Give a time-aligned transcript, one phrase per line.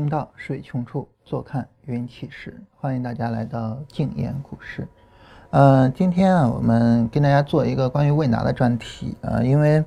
[0.00, 2.58] 行到水穷处，坐看云起时。
[2.74, 4.88] 欢迎大家来到静言股市。
[5.50, 9.84] 呃，今天啊，我们跟大家做一个关于问答的专题啊，因为，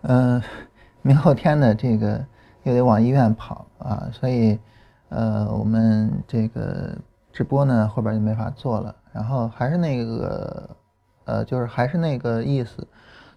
[0.00, 0.42] 呃，
[1.02, 2.24] 明后天的这个
[2.62, 4.58] 又得往医院跑啊，所以，
[5.10, 6.96] 呃，我们这个
[7.30, 8.96] 直播呢后边就没法做了。
[9.12, 10.70] 然后还是那个，
[11.26, 12.88] 呃，就是还是那个意思，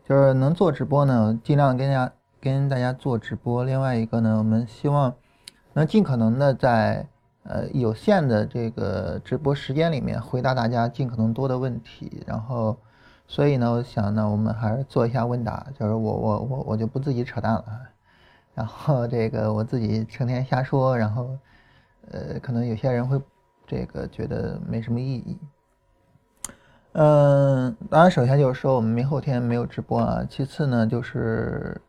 [0.07, 3.65] 就是能做直播呢，尽量跟大家跟大家做直播。
[3.65, 5.13] 另外一个呢，我们希望。
[5.73, 7.05] 能尽可能的在
[7.43, 12.77] 呃有限的这个直播时间里面回答大家尽可能多的问题，然后，
[13.27, 17.65] 所以呢，我想呢，我们还是做一下问答，就是我我我我就不自己扯淡了，
[18.53, 21.29] 然后这个我自己成天瞎说，然后，
[22.11, 23.19] 呃，可能有些人会
[23.65, 25.37] 这个觉得没什么意义。
[26.91, 31.81] 嗯，当然，首先就是说我们明后天没有直播啊，其次呢就是。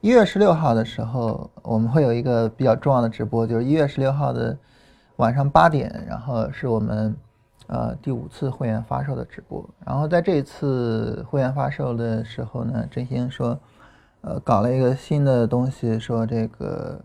[0.00, 4.56] 一月十六号的时候，我们会有一个比较重要的直播，就是一月十六号的
[5.16, 7.16] 晚上八点，然后是我们
[7.66, 9.68] 呃第五次会员发售的直播。
[9.84, 13.58] 然后在这一次会员发售的时候呢，振兴说，
[14.20, 17.00] 呃，搞了一个新的东西，说这个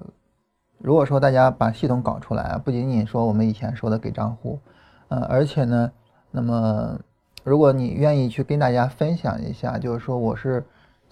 [0.78, 4.60] 如果说大家把系统搞出来，不仅仅说我们以前说的给账户，
[5.08, 5.92] 呃，而且呢，
[6.30, 7.00] 那么
[7.44, 10.64] 如果你愿意去跟大家分享一下，就是说我是。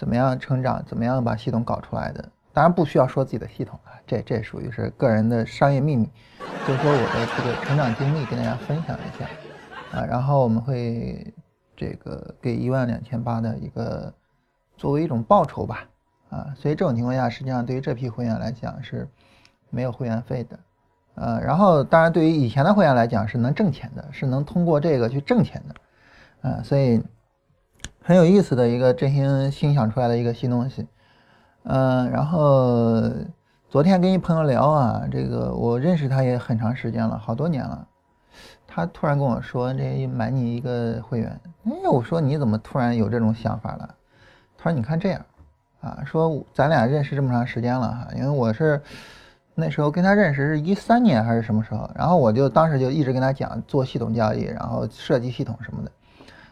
[0.01, 0.83] 怎么样成长？
[0.87, 2.27] 怎么样把系统搞出来的？
[2.53, 6.09] 当然不需要说自己的系统啊，这这属于是个人的商业秘密。
[6.65, 9.29] 就是说我的这个成长经历跟大家分享一下
[9.95, 11.31] 啊，然后我们会
[11.77, 14.11] 这个给一万两千八的一个
[14.75, 15.87] 作为一种报酬吧
[16.31, 19.07] 啊，所以这种情况下，实际上对于这批会员来讲是
[19.69, 20.59] 没有会员费的，
[21.13, 26.99] 呃，然后当然对于以前的会员来讲是能挣钱的，是能通过这个去挣钱的，啊，所以。
[28.03, 30.87] 很有意思的一个振兴新想出来的一个新东西，
[31.63, 32.99] 嗯，然后
[33.69, 37.87] 昨天跟一朋友聊啊，这个我认识他也很长时间了，好多年了。
[38.67, 43.95] 他突然跟我说：“这买你一个会员。”哎，我说你怎么突然有这种想法了？
[44.57, 45.23] 他说：“你看这样，
[45.81, 48.81] 啊，说咱俩认识这么长时间了哈，因为我是
[49.53, 51.87] 那时候跟他认识是一三年还是什么时候？
[51.93, 55.91] 然后我就当时就一直跟他讲做系统交易，然后设计系统什么的。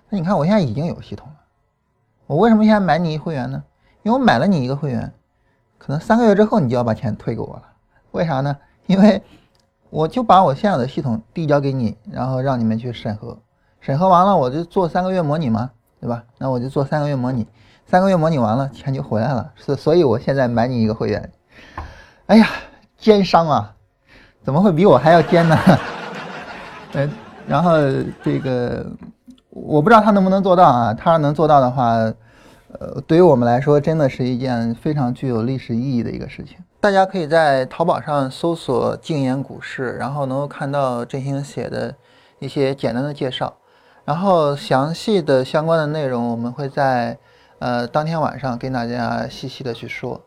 [0.09, 1.34] 那你看我现在已经有系统了。”
[2.29, 3.63] 我为什么现在买你一会员呢？
[4.03, 5.12] 因为我买了你一个会员，
[5.79, 7.63] 可能三个月之后你就要把钱退给我了。
[8.12, 8.56] 为啥呢？
[8.85, 9.23] 因为
[9.90, 13.35] 我就把我现有的系统递交给你，然后让你们去审核，
[13.79, 16.23] 审核完了我就做三个月模拟嘛，对吧？
[16.38, 17.47] 那我就做三个月模拟，
[17.88, 19.51] 三个月模拟完了钱就回来了。
[19.56, 21.31] 所所以，我现在买你一个会员。
[22.28, 22.47] 哎呀，
[22.95, 23.75] 奸商啊，
[24.44, 25.57] 怎么会比我还要奸呢？
[26.94, 27.09] 呃，
[27.47, 27.72] 然后
[28.23, 28.85] 这个。
[29.62, 30.94] 我不知道他能不能做到啊？
[30.94, 36.58] 他要能做到的话，呃，对于我们来说，真的是一件非常具有历史意义的一个事情。
[36.80, 41.94] 大家可以在淘宝上搜索“静言股市”，然后能够看到振兴写的
[42.40, 43.53] 一些简单的介绍，
[44.06, 47.18] 然后详细的相关的内容，我们会在
[47.59, 50.22] 呃当天晚上跟大家细细的去说。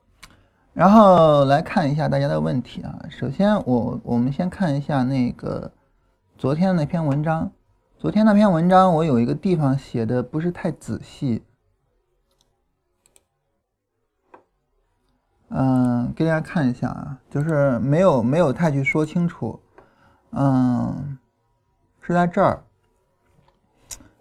[0.75, 2.98] 然后来看一下大家的问题啊。
[3.09, 5.71] 首先，我我们先看一下那个
[6.37, 7.50] 昨天那篇文章。
[8.02, 11.40] 昨天那篇文章，我有一个地方写的不是太仔细，
[15.50, 19.60] 嗯，给大家看一下啊，就是没有没有太去说清楚，
[20.32, 21.16] 嗯，
[22.00, 22.64] 是在这儿。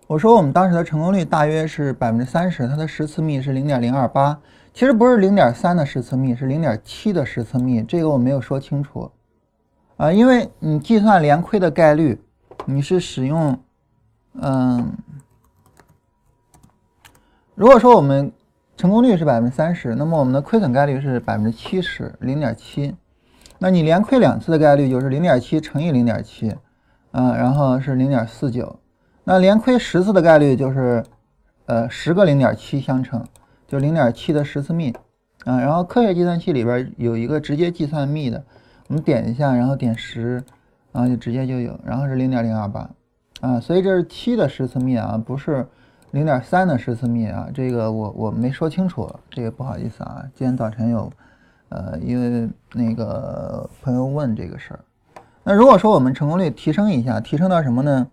[0.06, 4.40] 我说我们当时的成功率大约是百分之三十，它的十次幂是零点零二八，
[4.76, 9.12] 其实不是零点三的十次幂，是零点七的十次幂，这个我没有说清楚，
[9.98, 12.22] 啊，因为你计算连亏的概率，
[12.66, 13.60] 你是使用。
[14.34, 14.94] 嗯，
[17.56, 18.32] 如果说我们
[18.78, 22.96] 成功率是百分之三十，那么我们的亏损概率是百分之七十，零点七。
[23.60, 26.56] 那你连亏两次的概率就是零点七乘以零点七，
[27.12, 28.80] 嗯，然后是零点四九。
[29.24, 31.04] 那连亏十次的概率就是
[31.68, 33.24] 呃十个零点七相乘，
[33.68, 34.96] 就零点七的十次幂，
[35.46, 38.44] 嗯，然后科学计算器里边有一个直接计算幂的，
[38.88, 40.44] 我们点一下，然后点十，
[40.92, 42.90] 然后就直接就有，然后是零点零二八。
[43.42, 45.68] 啊，所以这是七的十次幂啊，不是
[46.12, 50.24] 零点三的十次幂啊，这个我我没说清楚，这个不好意思啊。
[50.36, 51.12] 今天早晨有，
[51.70, 54.80] 呃，因为那个朋友问这个事儿，
[55.44, 58.08] 那如果说我们成功率提升一下，提升到什么呢？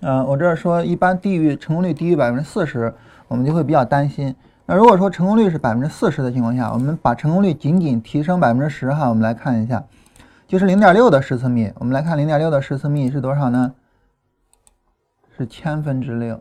[0.00, 2.94] 呃，我这儿说一般低于成功率低于百分之四十，
[3.28, 4.34] 我们就会比较担心。
[4.64, 9.84] 那如果说成功率是百分之四十的情况下，我们把成功率仅仅提升百分之十哈，我们来看一下，
[10.48, 13.74] 就是零点六的十次幂，我们来看零点六的十次幂是多少呢？
[15.40, 16.38] 是千分之六，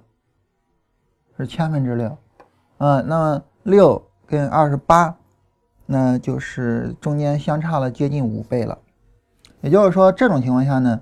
[1.38, 2.18] 是千分之六，
[2.80, 5.16] 啊，那么六跟二十八，
[5.86, 8.78] 那就是中间相差了接近五倍了，
[9.62, 11.02] 也就是说，这种情况下呢，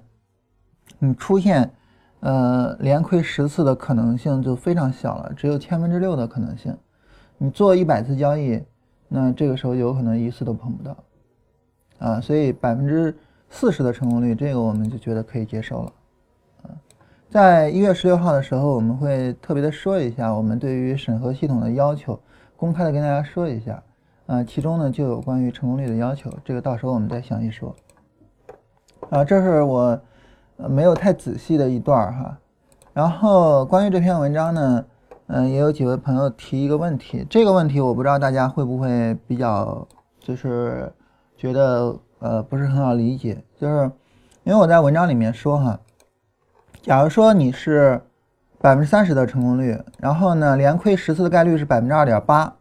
[1.00, 1.74] 你出现
[2.20, 6.78] 呃连亏十次的可能性就非常小了，只有千分之六的可能性。
[7.40, 8.64] 你做一百次交易，
[9.08, 10.96] 那这个时候有可能一次都碰不到
[11.98, 13.18] 啊，所以百分之
[13.50, 15.92] 四十的成功率，这个我们就觉得可以接受了。
[17.30, 22.18] 在一月十六号的时候，我们会特别的说一下我们对于审核系统的要求，
[22.56, 23.84] 公开的跟大家说一下。
[24.28, 27.76] 啊，其中呢就有关于成功率的要求，这个到时候我们再详细说。
[29.10, 30.00] 啊，这是我
[30.70, 32.38] 没有太仔细的一段哈。
[32.94, 34.86] 然后关于这篇文章呢，
[35.28, 39.86] 嗯，也有几位朋友提一个问题，这个问题我不知道大家会不会比较
[40.20, 40.90] 就是
[41.36, 43.92] 觉得呃不是很好理解，就是
[44.46, 45.78] 因为我在文章里面说哈。
[46.88, 48.02] 假如说你是
[48.62, 52.56] 百分之三十的成功率，然后呢，连亏十次的概率是百分之二点八，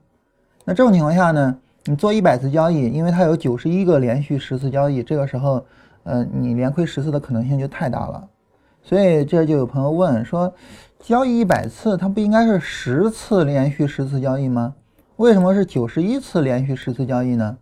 [0.65, 5.65] 那这种情况下呢，你做一百次交易，因为它有九十一个连续十次交易，这个时候，
[6.03, 8.29] 呃，你连亏十次的可能性就太大了。
[8.83, 10.53] 所以这就有朋友问说，
[10.99, 14.75] 交易一百次，它不应该是十次连续十次交易吗？
[15.19, 17.57] 为什么是九十一次连续十次交易呢？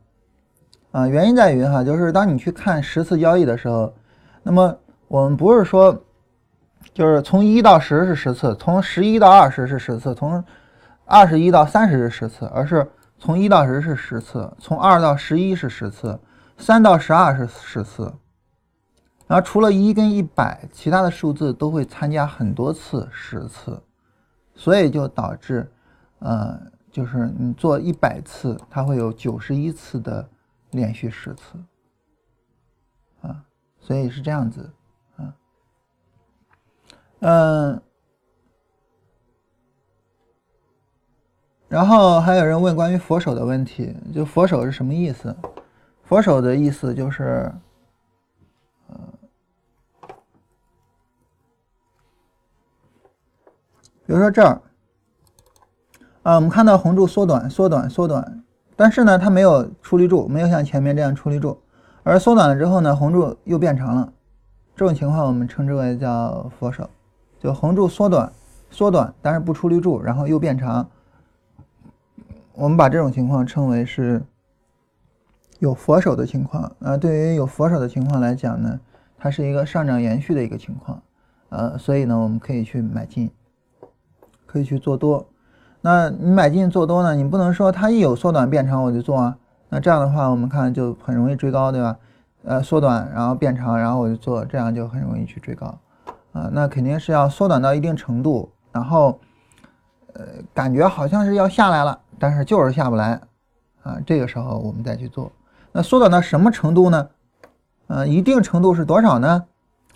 [0.93, 3.93] 啊，原因在于哈，就是当你去看十次交易的时候，
[4.43, 4.75] 那么
[5.09, 6.03] 我们不是说。
[6.93, 10.45] 就是从一到十是十次，从十一到二十是十次，从
[11.07, 12.89] 二十一到三十是十次，而是
[13.19, 16.21] 从一到十是十次，从二到十一是十次，
[16.59, 18.13] 三到十二是十次。
[19.27, 23.83] 然后除了一跟一百，其他的数字都会参加很多次十次，
[24.55, 25.67] 所以就导致，
[26.19, 26.61] 呃，
[26.93, 30.29] 就是你做一百次，它会有九十一次的
[30.71, 31.59] 连续十次，
[33.23, 33.43] 啊，
[33.81, 34.71] 所以是这样子。
[37.21, 37.81] 嗯，
[41.69, 45.35] 然后还有人问关于佛手的问题，就佛手是什么意思？
[46.03, 47.51] 佛手的意思就是，
[48.89, 48.97] 呃，
[54.07, 54.61] 比如说这儿，
[56.25, 58.45] 啊，我们看到红柱缩短、缩短、缩短，
[58.77, 61.59] 但是呢，它没有出力柱，没有像前面这样出力柱，
[62.03, 64.13] 而缩短了之后呢，红柱又变长了，
[64.77, 66.89] 这种情况我们称之为叫佛手。
[67.45, 68.33] 就横柱缩短，
[68.71, 70.89] 缩短，但是不出绿柱，然后又变长。
[72.55, 74.23] 我们把这种情况称为是
[75.59, 76.73] 有佛手的情况。
[76.81, 78.81] 啊，对于有佛手的情况来讲呢，
[79.19, 81.03] 它是一个上涨延续的一个情况。
[81.51, 83.31] 呃，所以呢，我们可以去买进，
[84.47, 85.27] 可以去做多。
[85.83, 89.37] 那你买进做多呢，你不能说它一有缩短变长我就做啊。
[89.69, 91.99] 那这样的话，我们看就很容易追高，对吧？
[92.45, 95.79] 呃，缩短然后变长，然后我就做，这样就很容易去追高。
[96.35, 99.21] 啊，那肯定是要缩短到一定程度，然后，
[100.15, 103.21] 呃，感觉好像是要下来了，但是就是下不来，
[103.85, 105.31] 啊，这个时候我们再去做。
[105.71, 107.09] 那缩短到什么程度呢？
[107.87, 109.45] 嗯，一定程度是多少呢？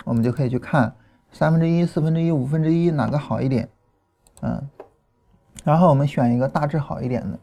[0.04, 0.94] 我们就可以去看
[1.32, 3.68] 三分之一、四分之一、五分之一哪个好一点，
[4.42, 4.62] 嗯，
[5.64, 7.36] 然后我们选一个大致好一点的。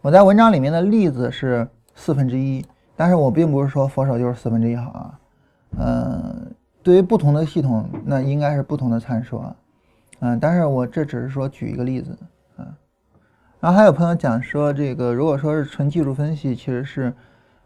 [0.00, 5.18] 我在文章里面的例子是四分之一，但是我并不是说佛手就是四分之一好啊，
[5.78, 6.49] 嗯。
[6.82, 9.56] 对于不同的系统，那应该是不同的参数啊，
[10.20, 12.16] 嗯，但是我这只是说举一个例子
[12.56, 12.64] 啊。
[13.60, 17.12] 然后还有朋友讲说，这个如果说是纯技术分析，其实是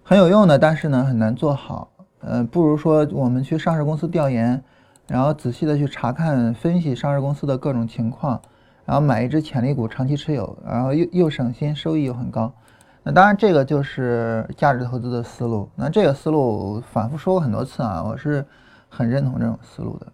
[0.03, 1.89] 很有用的，但是呢很难做好，
[2.23, 4.61] 呃，不如说我们去上市公司调研，
[5.07, 8.43] 然后仔细的去查看分析上市公司的各种情况，
[8.85, 12.53] 然后买一只潜力股长期持有，然后又又省心，收益又很高。
[13.05, 15.69] 那当然这个就是价值投资的思路。
[15.77, 18.45] 那这个思路反复说过很多次啊，我是。
[18.97, 20.07] 很认同这种思路的，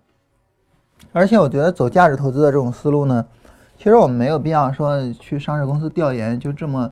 [1.12, 3.26] 而且我觉得走价值投资的这种思路呢，
[3.76, 6.90] 其实我们没有必要说去上市公司调研，就这么，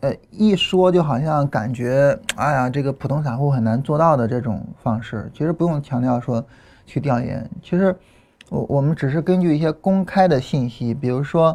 [0.00, 6.42] 呃，一说就好像感觉，哎呀，这个普通散户很难做到的这种方式，其实不用强调说
[6.86, 7.94] 去调研，其实
[8.48, 11.54] 我我们只是根据一些公开的信息，比如说，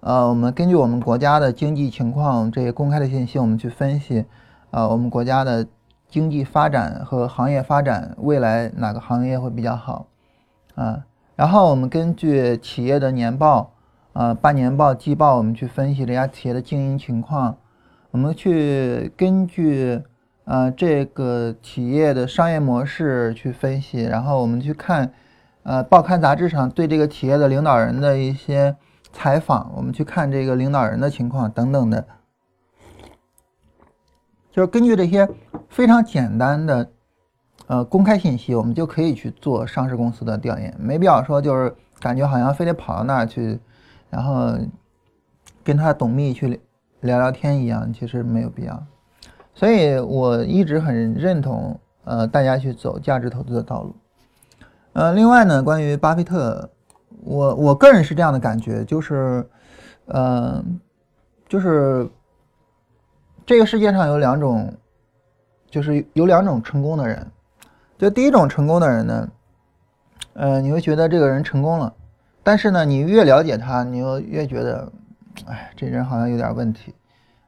[0.00, 4.24] 呃，我们根据我们国家的经济情况这些公开的信息，我们去分析，
[4.70, 5.66] 啊，我们国家的。
[6.10, 10.08] 经济发展和行业发展，未来哪个行业会比较好
[10.74, 11.04] 啊？
[11.36, 13.72] 然后我们根据企业的年报、
[14.12, 17.56] 啊半年报、季报，我们去分析这家企业的经营情况。
[18.10, 20.02] 我们去根据
[20.44, 25.12] 啊这个企业的商业模式去分析，然后我们去看
[25.62, 28.74] 呃报刊杂志上对这个企业的领导人的一些
[29.12, 32.04] 采访，我们去看这个领导人的情况等等的。
[34.52, 35.28] 就是根据这些
[35.68, 36.90] 非常简单的
[37.66, 43.58] 呃公开信息，我们就可以去做上市公司的调研，没必要说就是感觉好像非得跑到那儿去，
[44.08, 44.58] 然后
[45.62, 46.60] 跟他董秘去
[47.00, 48.82] 聊聊天一样，其实没有必要。
[49.54, 53.94] 所以我一直很认同呃，大家去走价值投资的道路。
[54.92, 56.68] 呃，另外呢，关于巴菲特，
[57.22, 59.46] 我我个人是这样的感觉，就是，
[60.06, 60.64] 呃，
[61.48, 62.10] 就是
[63.50, 64.72] 这个世界上有两种，
[65.68, 67.26] 就是有两种成功的人。
[67.98, 69.28] 就第一种成功的人呢，
[70.34, 71.92] 呃，你会觉得这个人成功了，
[72.44, 74.92] 但是呢，你越了解他，你又越觉得，
[75.46, 76.94] 哎，这人好像有点问题，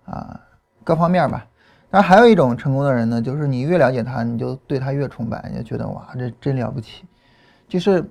[0.05, 0.41] 啊，
[0.83, 1.47] 各方面吧。
[1.89, 7.05] 但还有一种成功的人呢，就是你越了解他，你就对他越崇拜，你就觉得哇，这真了不起。
[7.69, 8.05] 就是，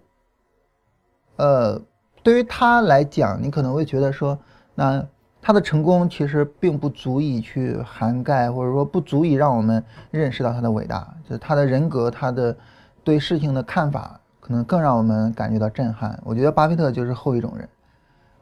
[1.35, 1.77] 呃，
[2.23, 4.39] 对于他来讲，你可能会觉得说，
[4.75, 5.05] 那
[5.41, 11.07] 他的成功其实并不足以去涵盖，或者说不足以让我们认识到他的伟大。
[11.27, 12.55] 就是他的人格，他的
[13.03, 16.19] 对事情的看法，可能更让我们感觉到震撼。
[16.23, 17.69] 我觉得巴菲特就是后一种人，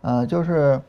[0.01, 0.79] 呃，就是。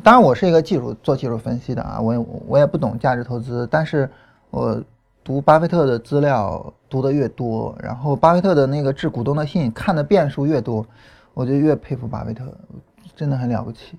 [0.00, 4.08] 当然，我是一个技术做技术分析的啊，我也我也不懂价值投资，但是
[4.50, 4.80] 我
[5.24, 10.86] 读巴菲特的资料读得越多，然后巴菲特的那个致股东的信看的遍数越多，
[11.34, 12.44] 我就越佩服巴菲特，
[13.16, 13.98] 真的很了不起。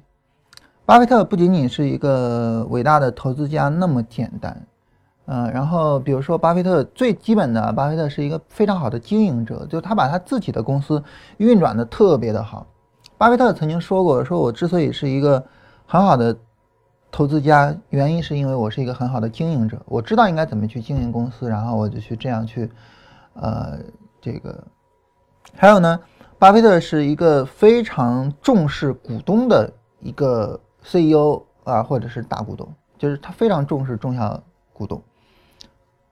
[0.89, 4.65] 巴菲特不仅仅是一个伟大的投资家那么简单，
[5.27, 11.03] 嗯，然后比如说巴菲特最基本的，巴菲特是一个非常好的经营者，就他把他自己的公司
[11.37, 12.65] 运转的特别的好。
[13.19, 15.45] 巴菲特曾经说过，说我之所以是一个
[15.85, 16.35] 很好的
[17.11, 22.67] 投资家，原因是因为我是一个很好的经营者，我知道应该怎么去经营公司，然后我就去这样去，
[23.33, 23.77] 呃，
[24.19, 24.63] 这个
[25.53, 25.99] 还有呢，
[26.39, 30.59] 巴菲特是一个非常重视股东的一个
[30.91, 32.67] CEO 啊，或者是大股东，
[32.97, 34.41] 就是他非常重视中小
[34.73, 35.01] 股东，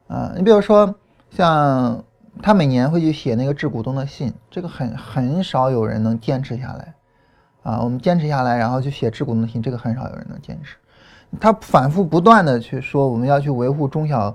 [0.08, 0.96] 啊，你比如说
[1.30, 2.04] 像
[2.42, 6.94] 他每年会去写那个致股东的信，这个很很少有人能坚持下来。
[7.64, 10.78] 啊，我们坚持下来，然后去写致股东的信，这个很少有人能坚持。
[11.38, 14.34] 他反复不断的去说，我们要去维护中小，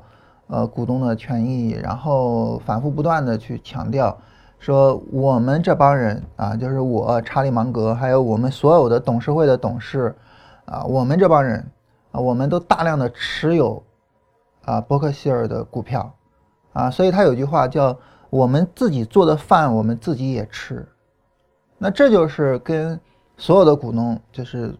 [0.48, 4.14] 呃，股东的权益，然后反复不断的去强调，
[4.58, 10.14] 说我们这帮人啊，就是我查理芒格，还有我们所有的董事会的董事，
[10.64, 11.70] 啊，我们这帮人
[12.12, 13.82] 啊，我们都大量的持有
[14.64, 16.14] 啊伯克希尔的股票，
[16.72, 17.96] 啊，所以他有句话叫
[18.30, 20.86] 我们自己做的饭，我们自己也吃。
[21.78, 22.98] 那这就是跟
[23.36, 24.74] 所有的股东就是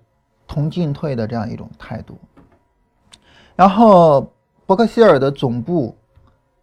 [0.46, 2.16] 同进退的这样一种态度。
[3.56, 4.32] 然后
[4.66, 5.96] 伯克希尔的总部，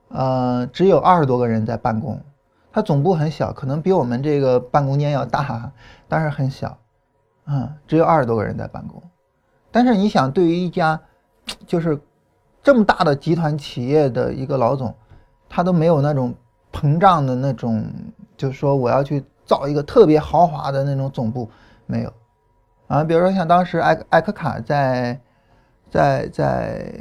[0.08, 2.20] 呃，只有二十多个人在办公，
[2.72, 5.72] 它总部很小，可能比我们这个办公间要大，
[6.08, 6.78] 但是很小，
[7.50, 9.02] 嗯，只有二十多个人在办公。
[9.72, 11.00] 但是你想，对于一家
[11.66, 12.00] 就是
[12.62, 14.94] 这么大的集团企业的一个老总，
[15.50, 16.34] 他都没有那种
[16.72, 17.84] 膨胀的那种，
[18.38, 21.50] 就是说我要去造一个特别豪华的那种总部。
[21.88, 22.14] 没有，
[22.88, 25.20] 啊，比如说像当时艾艾克卡在，
[25.90, 26.94] 在在，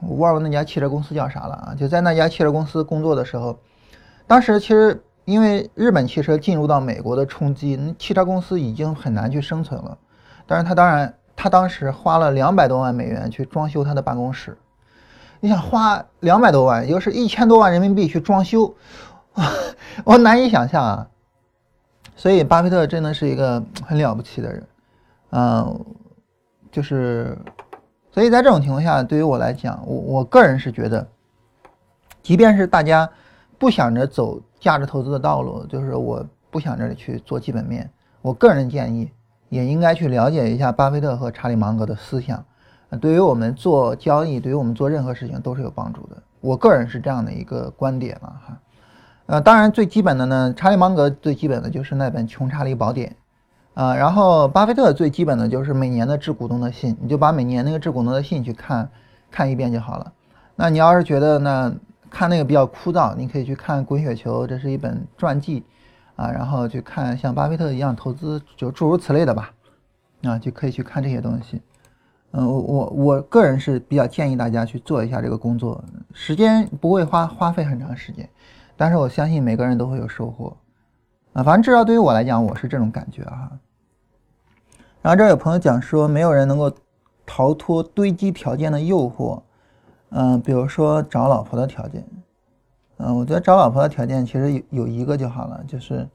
[0.00, 1.74] 我忘了那家汽车公司叫啥了啊？
[1.74, 3.58] 就在那家汽车公司工作的时候，
[4.26, 9.98] 当时其实因为日本汽车进入到美国的冲击，汽车公司已经很难去生存了。
[10.46, 14.56] 但是他当然，他当时花了两百多万美元去装修他的办公室。
[15.40, 18.74] 你想花两百多万，又是一千多万人民币去装修，
[20.02, 21.06] 我难以想象啊。
[22.16, 24.66] 所以，巴菲特真的是一个很了不起的人，
[25.32, 25.84] 嗯，
[26.72, 27.36] 就是，
[28.10, 31.06] 所以在这种情况下，对于我来讲，我我个人是觉得，
[32.22, 33.06] 即便是大家
[33.58, 37.90] 不想着走价值投资的道路，就是我不想着去做基本面，
[38.22, 39.10] 我个人建议
[39.48, 42.44] 也应该去了解一下巴菲特和查理芒格的思想，
[43.00, 46.16] 对于我们做交易，对于我们做任何事情都是有帮助的。
[46.40, 48.58] 我个人是这样的一个观点了哈。
[49.26, 53.14] 呃，当然最基本的呢，查理芒格最基本的就是那本《穷查理宝典》，
[53.82, 58.88] 啊，然后巴菲特最基本的就是每年的致股东的信，你就把每年那个致股东的信去看
[59.30, 60.12] 看一遍就好了。
[60.56, 61.74] 那你要是觉得呢
[62.10, 65.64] 看那个比较枯燥，你可以去看《滚雪球》，这是一本传记，
[66.16, 69.52] 啊，然后去看像巴菲特一样投资，就诸如此类的吧，
[70.22, 71.60] 啊，就可以去看这些东西。
[72.32, 78.28] 嗯，我我我个人是比较建议大家去做一下这个工作，时间不会花花费很长时间。
[78.76, 80.56] 但是我相信每个人都会有收获，
[81.32, 83.50] 啊，反正至少对于我来讲，我是这种感觉啊。
[85.00, 86.70] 然后这有朋友讲说，没有人能够
[87.24, 89.40] 逃脱堆积条件的诱惑，
[90.10, 92.04] 嗯，比如说找老婆的条件，
[92.98, 96.08] 嗯，我觉得找老婆的条件其实有有一个就好了，就是，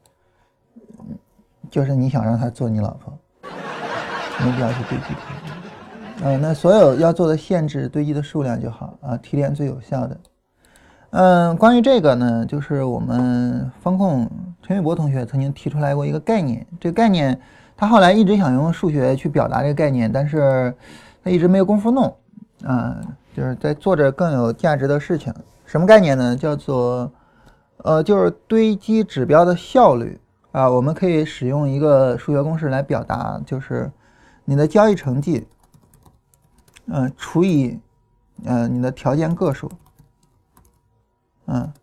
[1.69, 3.13] 就是你想让她做你老婆，
[4.43, 5.03] 没必要去堆积。
[6.23, 10.17] 嗯，那所有要做的限制堆积的数量就好啊，提炼最有效的。
[11.11, 14.29] 嗯，关于这个呢，就是我们风控
[14.61, 17.39] 陈玉博同学曾经提出来过一个概念，这个概念
[17.75, 20.73] 他后来一直想用数学去表达这个概念，但是
[21.23, 22.15] 他一直没有功夫弄，
[22.63, 22.99] 啊，
[23.35, 25.33] 就是在做着更有价值的事情，
[25.65, 26.35] 什么概念呢？
[26.35, 27.11] 叫做
[27.77, 30.19] 呃，就是堆积指标的效率
[30.51, 30.69] 啊。
[30.69, 33.91] 我们可以使用一个数学公式来表达，就是
[34.45, 35.47] 你的交易成绩，
[36.85, 37.79] 嗯，除以
[38.45, 39.71] 嗯你的条件个数，
[41.47, 41.73] 嗯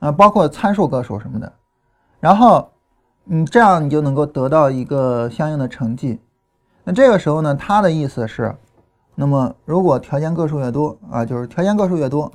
[0.00, 1.50] 啊，包括参数个数什么的，
[2.20, 2.70] 然后
[3.24, 6.20] 你这样你就能够得到一个相应的成绩。
[6.84, 8.54] 那这个时候呢，它的意思是。
[9.20, 12.30] 那么，如果条件个数越多啊，就是条件个数越多，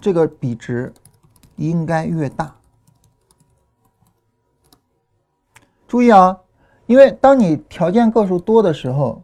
[0.00, 0.90] 这个比值
[1.56, 2.56] 应该越大。
[5.86, 6.40] 注意啊，
[6.86, 9.22] 因为当你条件个数多的时候，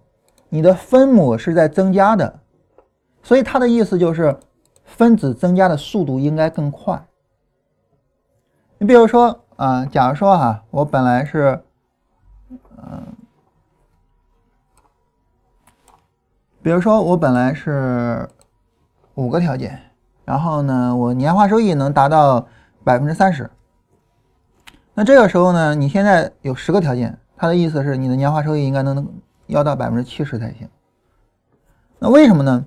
[0.50, 2.40] 你的分母是在增加的，
[3.23, 4.38] 所以它的意思就是
[4.85, 7.09] 分子增加的速度应该更快。
[8.76, 11.64] 你比如说啊，假如说哈，我本来是，
[12.76, 13.16] 嗯。
[16.62, 18.29] 比如说，我本来是
[19.14, 19.79] 五个条件，
[20.26, 22.47] 然后呢，我年化收益能达到
[22.85, 23.50] 百分之三十。
[24.93, 29.09] 那这个时候呢，你现在有十个条件，它的意思是你的年化收益应该能
[29.47, 30.69] 要到百分之七十才行。
[31.99, 32.67] 那为什么呢？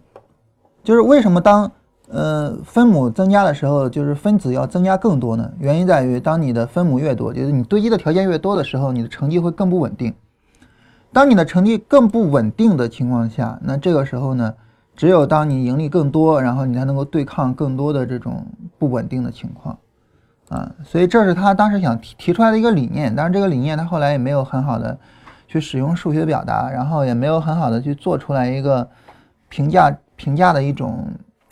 [0.83, 1.71] 就是为什么当
[2.09, 5.51] 呃分母增加的时候，就是分子要增加更多呢？
[5.59, 10.11] 原因在于，当你的分母越多，就是你堆积的条件越多的时候，你的成绩会更不稳定。
[11.13, 14.51] 当你的成绩更不稳定的情况下，那这个时候呢，
[14.95, 18.43] 只有当你盈利更多，然后你才能够对抗更多的这种
[18.79, 19.77] 不稳定的情况，
[20.49, 23.15] 啊，所以这是他当时想提提出来的一个理念。
[23.15, 24.97] 当然，这个理念他后来也没有很好的
[25.47, 28.89] 去使用数学表达，然后也没有很好的去做出来一个
[29.49, 31.07] 评价评价的一种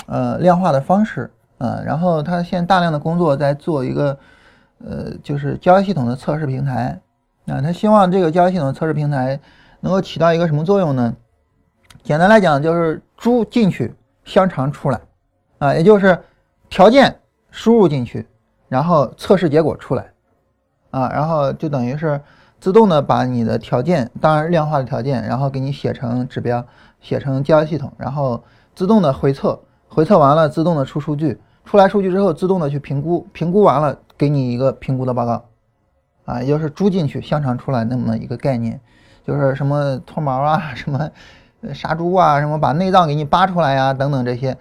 [0.07, 4.17] 呃量化的方式，啊，然后他现在大量的工作在做一个
[4.83, 6.99] 呃就是交易系统的测试平台。
[7.47, 9.39] 啊，他希望这个交易系统测试平台
[9.79, 11.15] 能够起到一个什么作用呢？
[12.03, 15.01] 简单来讲，就是猪进去，香肠出来，
[15.59, 16.17] 啊，也就是
[16.69, 18.27] 条件输入进去，
[18.69, 20.11] 然后测试结果出来，
[20.91, 22.21] 啊，然后就等于是
[22.59, 26.65] 自动的把你的条件，当然量化的条件，然后给你写成指标，
[27.01, 35.43] 写成交易系统，然后自动的回测，回测完了自动的出数据，出来数据之后自动的去评估，评估完了给你一个评估的报告。
[36.25, 38.79] 啊，也就是猪进去，香肠出来那么一个概念，
[39.23, 41.09] 就是什么脱毛啊，什么
[41.73, 44.57] 杀猪啊，什么把内脏给你扒出来呀，等等这些，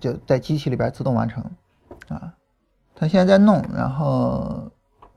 [0.00, 1.42] 就在机器里边自动完成。
[2.08, 2.34] 啊，
[2.94, 4.70] 他现在在弄，然后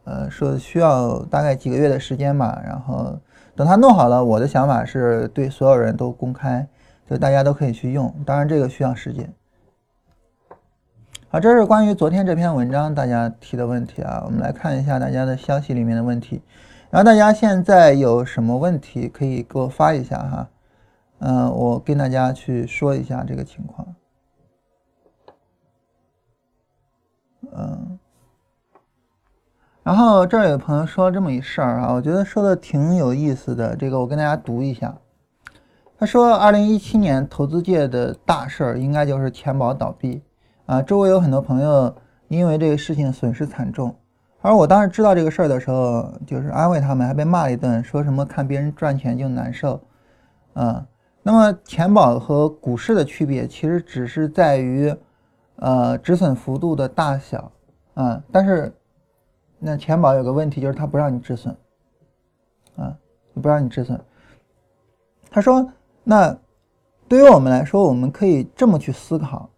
[0.03, 3.19] 呃说需要大概几个月的时间吧，然后
[3.55, 6.67] 等他弄好了，我的想法是对所有人都公开，
[7.09, 8.13] 就大家都可以去用。
[8.25, 9.33] 当然这个需要时间。
[11.29, 16.41] 好，这是关于昨天这篇文章大家提的问题啊，我们来看一下大家的消息里面的问题。
[16.89, 20.49] 然后大家现在有什么问题可以给我发一下哈，
[21.19, 23.95] 嗯，我跟大家去说一下这个情况。
[27.51, 27.99] 嗯，
[29.83, 34.97] 然后这儿有朋友说这么一事儿啊，我觉得说的挺有意思的，这个我跟大家读一下。
[35.99, 40.21] 他说，二零一七年投资界的大事儿应该就是钱宝倒闭。
[40.67, 41.95] 啊，周围有很多朋友
[42.27, 43.95] 因为这个事情损失惨重，
[44.41, 49.81] 而我当时知道这个事儿的时候，就是安慰他们，还被骂了一顿，说什么看别人赚钱就难受。
[50.53, 50.85] 啊，
[51.23, 54.93] 那么钱宝和股市的区别其实只是在于，
[55.55, 57.49] 呃，止损幅度的大小。
[57.93, 58.71] 啊，但是
[59.59, 61.55] 那钱宝有个问题就是他不让你止损，
[62.75, 62.93] 啊，
[63.41, 63.97] 不让你止损。
[65.31, 65.65] 他说，
[66.03, 66.37] 那
[67.07, 69.49] 对于我们来说，我们可以这么去思考。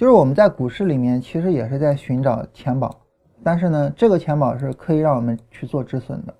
[0.00, 3.02] 就是我们在股市里面，其实也是在寻找钱宝，
[3.44, 6.34] 但是呢，这个钱宝是可以让我们去做止损的。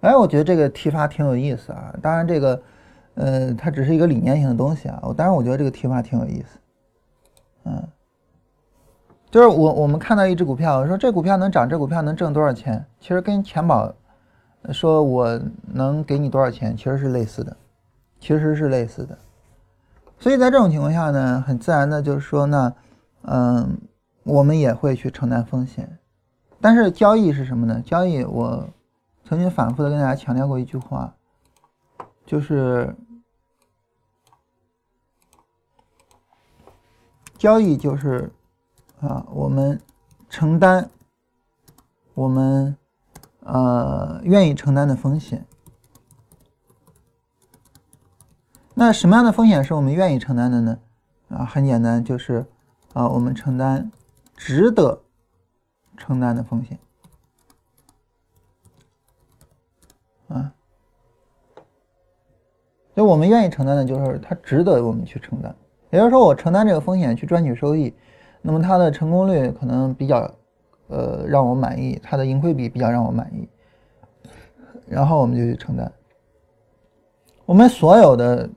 [0.00, 1.94] 哎，我觉得这个提法挺有意思啊。
[2.00, 2.62] 当然，这个，
[3.16, 4.98] 呃，它只是一个理念性的东西啊。
[5.02, 6.58] 我当然，我觉得这个提法挺有意思。
[7.64, 7.86] 嗯，
[9.30, 12.82] 就是我我们看到一只股票，说这股票能涨，这股票能挣多少钱？
[12.98, 13.94] 其实跟钱宝
[14.72, 15.38] 说我
[15.74, 17.54] 能给你多少钱，其实是类似的，
[18.18, 19.18] 其实是类似的。
[20.18, 22.74] 所以在这种情况下呢，很自然的就是说呢，
[23.22, 23.78] 嗯，
[24.24, 25.98] 我们也会去承担风险。
[26.60, 27.80] 但是交易是什么呢？
[27.84, 28.66] 交易我
[29.24, 31.14] 曾经反复的跟大家强调过一句话，
[32.24, 32.96] 就是
[37.36, 38.32] 交易就是
[39.00, 39.78] 啊，我们
[40.30, 40.88] 承担
[42.14, 42.76] 我们
[43.40, 45.46] 呃愿意承担的风险。
[48.78, 50.78] 那什么样的风险是我们愿意承担的呢？
[51.30, 52.44] 啊，很简单，就是
[52.92, 53.90] 啊，我们承担
[54.36, 55.00] 值得
[55.96, 56.78] 承担的风险。
[60.28, 60.52] 啊，
[62.94, 65.56] 所以我们愿意承担的就是它值得我们去承担。
[65.88, 67.94] 也就是说，我承担这个风险去赚取收益，
[68.42, 70.30] 那么它的成功率可能比较，
[70.88, 73.48] 呃，让我满意，它的盈亏比比较让我满意，
[74.86, 75.90] 然后我们就去承担。
[77.46, 78.50] 我们所有的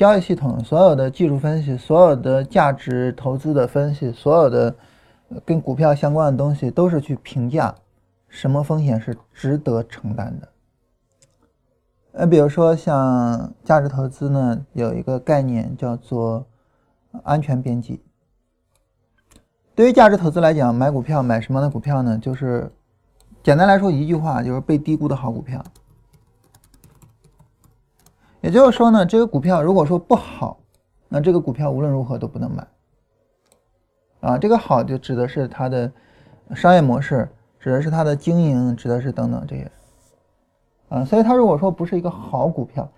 [0.00, 4.74] 交易系统、所有的技术分析、所有的价值投资的分析、所有的
[5.44, 7.74] 跟股票相关的东西，都是去评价
[8.26, 10.48] 什么风险是值得承担的。
[12.12, 16.46] 呃，比如说像价值投资呢，有一个概念叫做
[17.22, 18.02] 安全边际。
[19.74, 22.16] 对于价值投资来讲，买股票买什么样的股票呢？
[22.16, 22.72] 就是
[23.42, 25.62] 简单来说一句话，就是被低估的好股票。
[28.40, 30.58] 也就是说呢，这个股票如果说不好，
[31.08, 32.66] 那这个股票无论如何都不能买。
[34.20, 35.90] 啊，这个好就指的是它的
[36.54, 39.70] 商业模式，指的是它的经营，指的是等等这些。
[40.88, 42.90] 啊，所以它如果说不是一个好股票，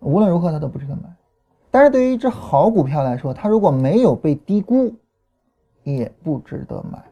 [0.00, 1.02] 无论如何它都不值得买。
[1.70, 4.94] 但是对于一只好股票来说，它如果没有被低估，
[5.82, 7.02] 也不值得买。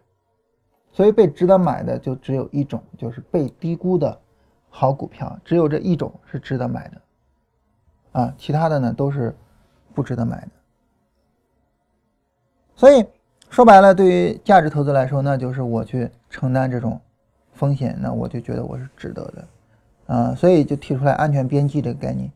[0.92, 4.16] 所以被值得买的就只有一种，就是被低估的
[4.68, 7.00] 好股票，只有这一种是值得买的。
[8.12, 9.34] 啊，其他的呢都是
[9.94, 10.48] 不值得买的。
[12.74, 13.04] 所以
[13.50, 17.00] 说白了，对于价值投资来说，那就是我去承担这种
[17.52, 19.44] 风险，那我就觉得我是值得的。
[20.06, 22.30] 啊，所以就提出来安全边际这个概念。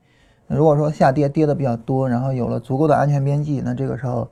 [0.46, 4.30] 如果说下跌跌的比较多，然后有了足够的安全边际，那这个时候，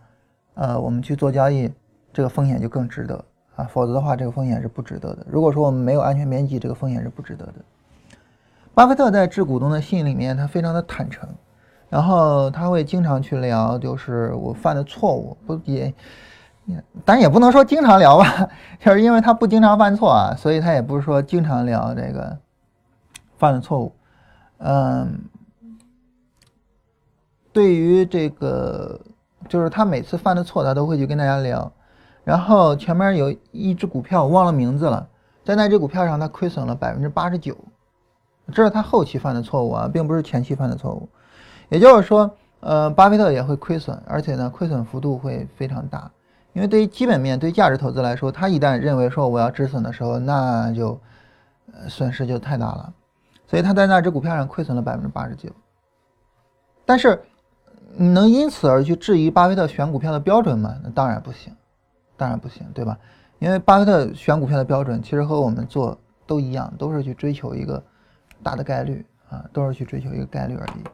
[0.54, 1.68] 呃，我们去做交易，
[2.12, 3.24] 这个风险就更值得
[3.56, 3.64] 啊。
[3.64, 5.26] 否则的话，这个风险是不值得的。
[5.28, 7.54] 如果说我们没有安全边际，这个风险是不值得的。
[8.74, 11.28] 巴菲特在致股东的信里面，他非常的坦诚，
[11.88, 15.94] 然后他会经常去聊，就是我犯的错误，不也，
[17.04, 18.48] 但也不能说经常聊吧，
[18.80, 22.38] 就是因为他不经常犯错啊，所以他也不是说经常聊这个。
[23.36, 23.92] 犯的错误，
[24.58, 25.24] 嗯，
[27.52, 29.00] 对于这个，
[29.48, 31.70] 就是他每次犯的错，他都会去跟大家聊。
[32.22, 35.08] 然后前面有一只股票，我忘了名字了，
[35.44, 37.56] 在那只股票上，他亏损了百分之八十九，
[38.52, 41.08] 这是他后期犯的错误啊，并不是前期犯的错误。
[41.68, 42.30] 也就是说，
[42.60, 46.10] 呃，巴菲特也会亏损，而且呢，亏损幅度会非常大。
[46.52, 51.00] 因为对于基本面、对价值投资来说，他一旦认为说我要止损的时候，那就，
[51.72, 52.92] 呃，损失就太大了。
[53.46, 55.48] 所以他在那只股票上亏损了百分之八十九，
[56.84, 57.22] 但是
[57.96, 60.74] 你能因此而去质疑巴菲特选股票的标准吗？
[60.82, 61.52] 那当然不行，
[62.16, 62.98] 当然不行，对吧？
[63.38, 67.82] 因为巴菲特选股票的标准其实和我们做都一样，都是去追求一个
[68.44, 70.84] 大的概率啊，都是去追求一个概率而已。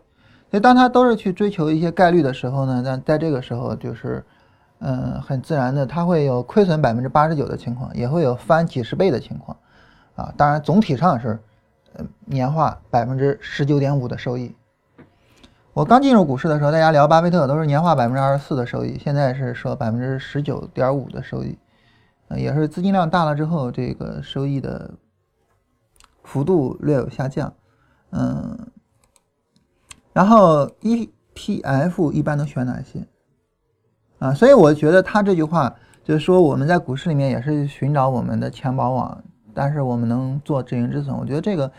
[0.50, 4.24] 所以当他都是去追求一些概率的时候呢，那在这个时候就是
[4.78, 9.54] 嗯，很自然的他会有亏损百分之八十九的情况，也会有翻几十倍的情况
[10.14, 10.32] 啊。
[10.36, 11.38] 当然总体上是。
[11.92, 14.54] 呃，年化百分之十九点五的收益。
[15.72, 21.58] 我刚进入股市的时候，大家聊巴菲特都是年化百分之二十四的收益，现在是说百分之十九点五的收益，
[22.28, 24.88] 呃，也是资金量大了之后，这个收益的
[26.30, 27.52] 幅度略有下降。
[28.10, 28.56] 嗯，
[30.12, 33.04] 然后 ETF 一般都选哪些？
[34.20, 39.24] 啊，所以我觉得他这句话就是说，我们在股市里面也是寻找我们的钱宝网。
[39.52, 41.70] 但是我们能做止盈止损，我觉得这个，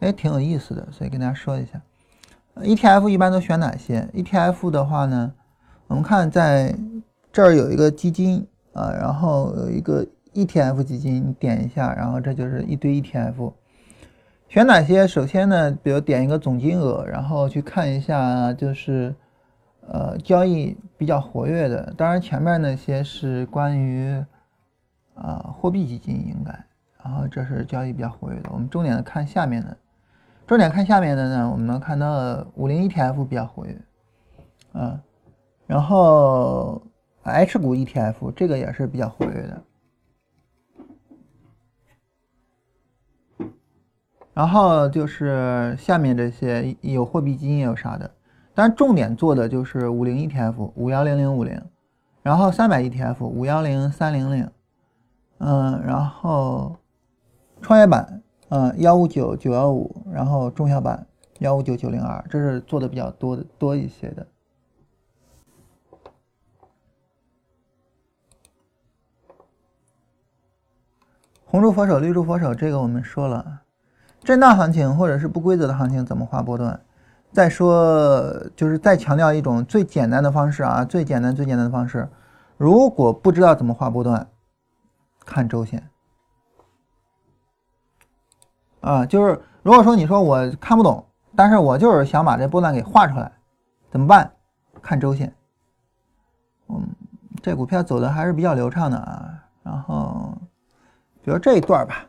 [0.00, 1.80] 哎，挺有意思的，所以跟大家说一下。
[2.56, 5.32] ETF 一般都选哪些？ETF 的话呢，
[5.86, 6.76] 我们看在
[7.32, 13.52] 这儿有一个基金啊，然后有一个 ETF 基金，你点一下，然后这就是一堆 ETF。
[14.50, 15.06] 选哪些？
[15.06, 19.14] 首先呢，比如点一个总金额，然后去看一下，就是
[19.86, 21.94] 呃交易比较活跃的。
[21.96, 24.12] 当然前面那些是关于
[25.14, 26.52] 啊货币基金应该。
[27.00, 29.76] 然后这是交易比较活跃的，我们重点的看下面的，
[30.48, 33.80] 重点看下面的呢，我们能看到五零 ETF 比较活跃，
[34.72, 35.00] 嗯，
[35.68, 36.82] 然后
[37.22, 39.62] H 股 ETF 这个也是比较活跃的，
[44.34, 48.10] 然后就是下面这些有货币基金也有啥的，
[48.54, 51.60] 但重点做的就是五零 ETF 五幺零零五零，
[52.22, 54.50] 然后三百 ETF 五幺零三零零，
[55.38, 56.76] 嗯，然后。
[57.62, 61.06] 创业板，嗯，幺五九九幺五，然后中小板
[61.40, 64.26] 幺五九九零二，这是做的比较多的多一些的。
[71.44, 73.60] 红柱佛手，绿柱佛手，这个我们说了，
[74.22, 76.80] 震荡行情或者是不规则的行情怎么画波段？
[77.32, 78.22] 再说
[78.56, 82.08] 就是再强调一种最简单的方式啊，最简单最简单的方式，
[82.56, 84.26] 如果不知道怎么画波段，
[85.24, 85.88] 看周线。
[88.80, 91.06] 啊，就是如果说你说我看不懂，
[91.36, 93.30] 但是我就是想把这波段给画出来，
[93.90, 94.32] 怎么办？
[94.82, 95.32] 看周线。
[96.68, 96.88] 嗯，
[97.40, 99.44] 这股票走的还是比较流畅的啊。
[99.62, 100.36] 然后，
[101.22, 102.06] 比如这一段吧，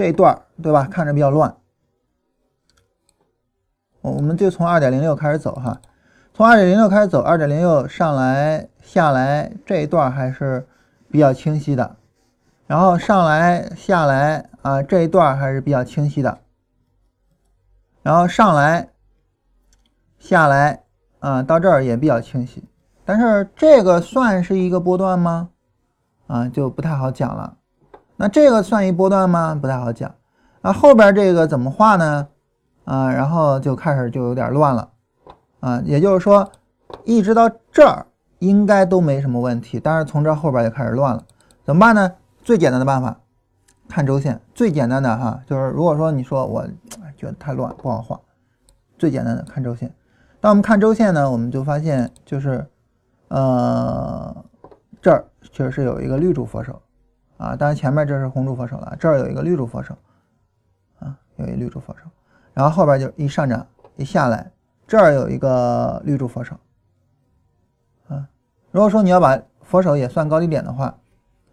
[0.00, 0.88] 这一段对吧？
[0.90, 1.54] 看着比较乱。
[4.00, 5.78] 我我们就从二点零六开始走哈，
[6.32, 10.66] 从二点零六开始走，二点零六上来下来这一段还是
[11.10, 11.96] 比较清晰的。
[12.66, 16.38] 然后上来下来啊，这一段还是比较清晰的。
[18.02, 18.88] 然后上来
[20.18, 20.82] 下来
[21.18, 22.64] 啊，到这儿也比较清晰。
[23.04, 25.50] 但是这个算是一个波段吗？
[26.26, 27.58] 啊，就不太好讲了。
[28.20, 29.58] 那这个算一波段吗？
[29.58, 30.14] 不太好讲。
[30.60, 32.28] 那后边这个怎么画呢？
[32.84, 34.90] 啊，然后就开始就有点乱了。
[35.60, 36.52] 啊，也就是说，
[37.04, 38.06] 一直到这儿
[38.40, 41.24] 应该都没什么问题，但是从这后边就开始乱了。
[41.64, 42.12] 怎么办呢？
[42.42, 43.16] 最简单的办法，
[43.88, 44.38] 看周线。
[44.54, 46.62] 最简单的哈，就是如果说你说我
[47.16, 48.20] 觉得太乱不好画，
[48.98, 49.90] 最简单的看周线。
[50.42, 52.66] 当我们看周线呢，我们就发现就是，
[53.28, 54.44] 呃，
[55.00, 56.82] 这儿确实是有一个绿柱佛手
[57.40, 59.96] 啊，当然前面这是红柱佛手了，这儿有一个绿柱佛手
[60.98, 62.02] 啊，有一绿柱佛手，
[62.52, 64.50] 然后后边就一上涨一下来，
[64.86, 66.54] 这儿有一个绿柱佛手
[68.08, 68.28] 啊。
[68.70, 70.98] 如果说你要把佛手也算高低点的话，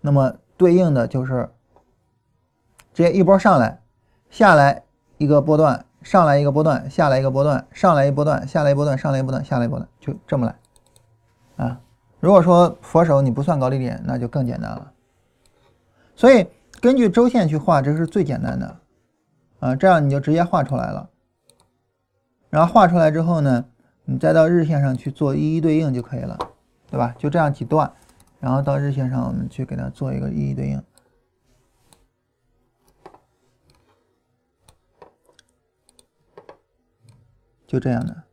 [0.02, 1.50] 那么对应的就是
[2.94, 3.80] 直接一波上来，
[4.30, 4.84] 下来
[5.18, 11.80] 一个波段，上来一个波段，下来一个波段，上来一波段，下来一波段，上来一波段，下来一波段，就这么来啊。
[12.20, 14.92] 如果说佛手你不算高低点，那就更简单了。
[16.18, 16.48] 所以
[16.82, 18.80] 根据周线去画，这是最简单的
[19.60, 21.12] 啊，这样你就直接画出来了。
[22.50, 23.66] 然后画出来之后呢，
[24.06, 26.36] 你再到日线上去做一一对应就可以了，
[26.90, 27.16] 对吧？
[27.20, 27.94] 就这样几段。
[28.40, 30.84] 然后到日线上，我们去给它做一个一一对应，
[37.68, 38.24] 就这样的，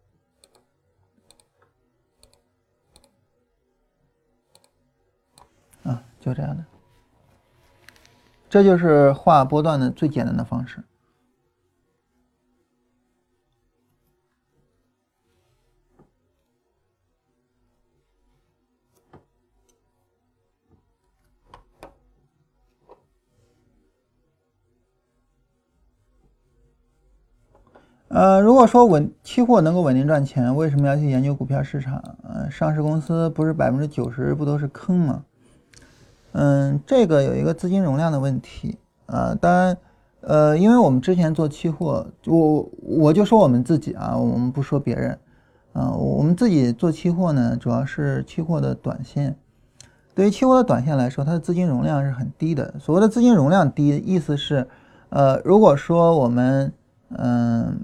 [5.83, 6.65] 啊，就这样的，
[8.55, 10.79] 这就是画波段的最简单的方式。
[28.07, 32.01] 呃，如果说稳期货能够稳定赚钱，为什么要去研究股票市场？
[32.23, 35.25] 呃，上市公司不是百分之九十不都是坑吗？
[36.35, 39.35] 嗯，这个有一个资金容量的问题啊。
[39.41, 39.77] 当然，
[40.21, 45.19] 呃，因为我们之前做期货，我我就说我们自己啊，我们不说别人
[45.73, 49.37] 啊，我们自己做期货呢，主要是期货的短线。
[50.15, 52.75] 对于期货的短线来说，它的资金容量是很低的。
[52.79, 54.69] 所谓的资金容量低，意思是，
[55.11, 56.73] 呃，如果说我们，
[57.17, 57.81] 嗯。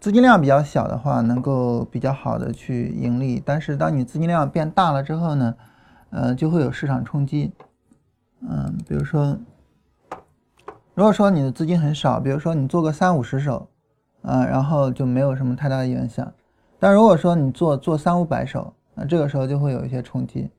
[0.00, 3.42] 资金量比较小的话，能够比较好的去盈利。
[3.44, 5.52] 但是当你资金量变大了之后呢，
[6.10, 7.52] 呃，就会有市场冲击。
[8.40, 9.38] 嗯，比如说，
[10.94, 13.68] 如果说你的资金很少，比如说你做个三五十手，
[14.22, 16.32] 啊，然后就没有什么太大的影响。
[16.78, 20.50] 但如果说你做做三五百手，那这个时候就会有一些冲击。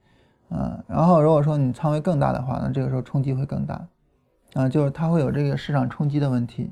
[0.49, 3.87] 啊，然后如果说你仓位更大的话，那这个时候冲击会更大。
[4.55, 6.71] 啊，就是它会有这个市场冲击的问题。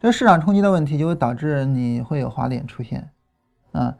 [0.00, 3.10] 这市场冲击的问题就会导致你会有滑点出现，
[3.72, 3.94] 啊，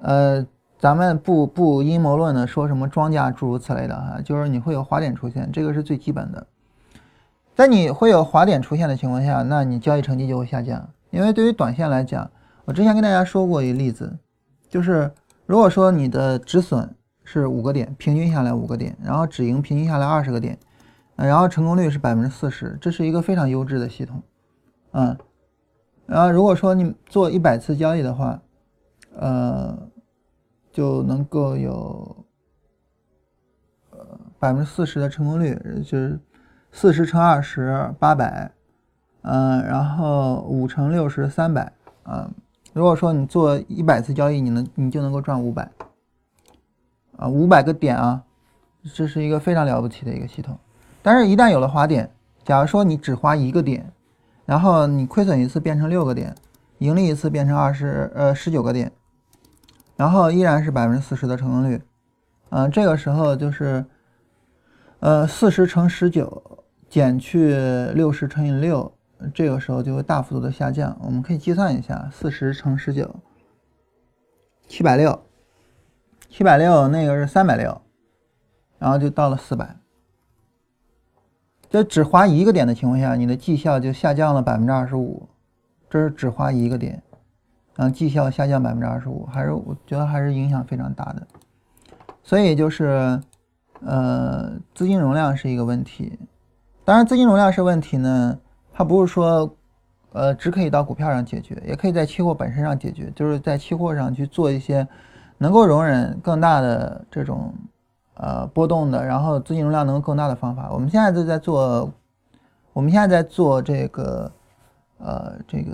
[0.00, 0.46] 呃，
[0.82, 6.44] 咱们不不阴谋论的说什么庄家诸如此类的哈，就是你会有滑点出现，这个是最基本的。
[7.54, 10.90] 在你会有滑点出现的情况下，那你交易成绩就会下降。
[11.10, 12.28] 因为对于短线来讲，
[12.64, 14.18] 我之前跟大家说过一个例子，
[14.68, 15.08] 就是
[15.46, 16.92] 如果说你的止损
[17.22, 20.58] 是五个点，平均下来五个点，然后止盈平均下来二十个点，
[21.14, 24.20] 然后成功率是百分之四十，这是一个非常优质的系统，
[24.90, 25.16] 嗯。
[26.06, 28.42] 然后，如果说你做一百次交易的话，
[29.16, 29.78] 呃，
[30.72, 32.24] 就能够有
[33.90, 33.98] 呃
[34.38, 36.18] 百分之四十的成功率，就是
[36.72, 38.50] 四十乘二十八百，
[39.20, 42.28] 嗯，然后五乘六十三百，啊，
[42.72, 45.70] 如果说你做一百次交易，你能你就能够赚五百，
[47.16, 48.24] 啊，五百个点啊，
[48.94, 50.58] 这是一个非常了不起的一个系统。
[51.02, 52.10] 但是，一旦有了滑点，
[52.42, 53.92] 假如说你只花一个点。
[54.44, 56.34] 然后你亏损一次变成六个点，
[56.78, 58.90] 盈利一次变成二十呃十九个点，
[60.02, 61.80] 然后依然是百分之四十的成功率，
[62.50, 63.86] 嗯，这个时候就是
[64.98, 67.54] 呃四十乘十九减去
[67.94, 68.92] 六十乘以六，
[69.32, 70.98] 这个时候就会大幅度的下降。
[71.04, 73.14] 我们可以计算一下，四十乘十九，
[74.66, 75.22] 七百六，
[76.28, 77.80] 七百六那个是三百六，
[78.80, 79.76] 然后就到了四百。
[81.70, 85.28] 就只划一个点的情况下，你的绩效就下降了百分之二十五，
[85.88, 87.00] 这是只划一个点，
[87.74, 91.26] 然后绩效下降百分之二十五，还是我觉得还是影响非常大的。
[92.22, 93.20] 所以就是，
[93.80, 96.18] 呃，资金容量是一个问题。
[96.84, 98.38] 当然，资金容量是问题呢，
[98.72, 99.52] 它不是说，
[100.12, 104.86] 呃，只可以到股票上解决，也可以在期货本身上解决，就是在期货上去做一些
[105.38, 107.52] 能够容忍更大的这种
[108.14, 110.70] 呃波动的，然后资金容量能够更大的方法。
[110.70, 111.90] 我们现在就在做，
[112.72, 114.30] 我们现在在做这个，
[114.98, 115.72] 呃，这个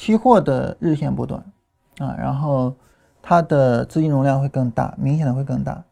[0.00, 1.44] 期货的日线波段
[1.98, 2.74] 啊，然后
[3.20, 5.84] 它的资金容量会更大，明显的会更大。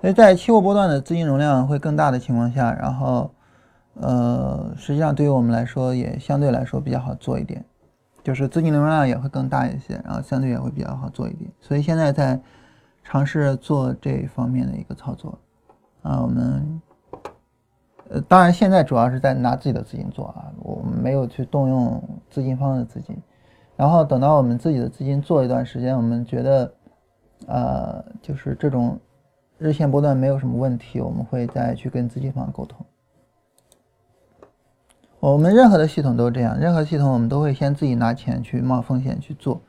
[0.00, 3.30] 所以在期货波段的资金容量会更大的情况下，然后，
[3.94, 7.64] 呃，实际上对于我们来说也相对来说比较好做一点，
[8.24, 11.48] 就是资金流量也会更大一些，然后相对也会比较好做一点。
[11.60, 12.40] 所以现在在
[13.04, 15.38] 尝试做这方面的一个操作，
[16.02, 16.82] 啊，我们，
[18.08, 23.16] 呃，当然现在主要是在拿自己的资金做啊，我们没有去动用资金方的资金，
[23.76, 26.72] 然后等到我们自己的资金做一段时间，我们觉得，
[27.46, 28.98] 呃，就是这种。
[29.60, 32.86] 日线波段没有什么问题，我们会再去跟资金方沟通。
[35.18, 39.60] 我们任何的系统都这样，任何系统我们都会先自己拿钱去冒风险去做，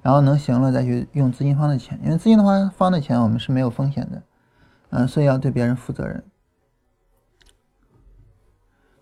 [0.00, 4.22] 然后能行了再去用资金方的钱，因为资金的话方的钱我们是没有风险的，
[4.88, 6.24] 嗯，所以要对别人负责任。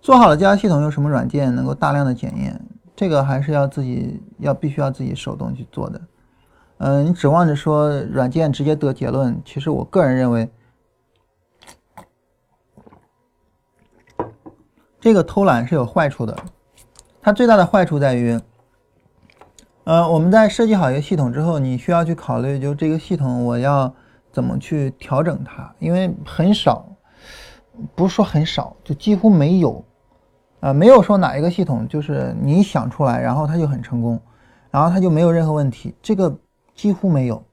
[0.03, 2.61] 做好了交易系统，用什么软件能够大量的检验？
[2.97, 6.01] 这个还是要自己要必须要自己手动去做的。
[6.79, 10.51] 嗯，你指望着说软件直接得结论，其实我个人认为，
[15.01, 16.37] 这个偷懒是有坏处的。
[17.21, 18.41] 它最大的坏处在于，
[19.85, 23.95] 呃，我们在设计好一个系统之后，你需要去考虑，就这个系统我要
[24.33, 26.85] 怎么去调整它，因为很少，
[27.95, 29.85] 不是说很少，就几乎没有，
[30.63, 34.19] 啊，没有说哪一个系统就是你想出来，然后它就很成功，
[34.71, 36.35] 然后它就没有任何问题，这个。
[36.75, 37.45] 几乎没有，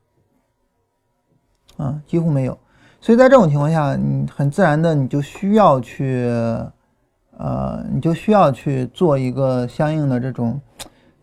[1.75, 2.57] 啊，几乎没有，
[3.01, 6.25] 所以在这种情况下，你很自然的你就需要去，
[7.37, 10.59] 呃，你就需要去做一个相应的这种，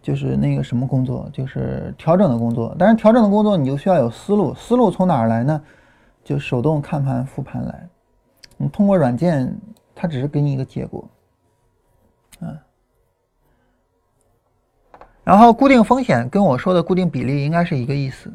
[0.03, 2.77] 就是那个什么工作，就是调整的工作。
[2.79, 5.61] 但是调整的工作，你就需要有思路，思路从哪儿来呢？
[6.23, 7.89] 就手动看盘复盘来。
[8.59, 9.59] 你通过软件，
[9.95, 11.03] 它只是给你一个结果，
[12.41, 12.59] 嗯。
[15.25, 18.33] 然后固定风险跟我说的固定比例应该是一个意思，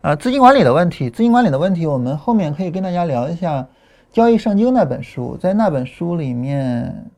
[0.00, 3.60] 啊，资金管理的问题，资金管理的问题，我们后面可以跟大家聊一下
[4.10, 7.10] 《交易圣经》那本书，在那本书里面，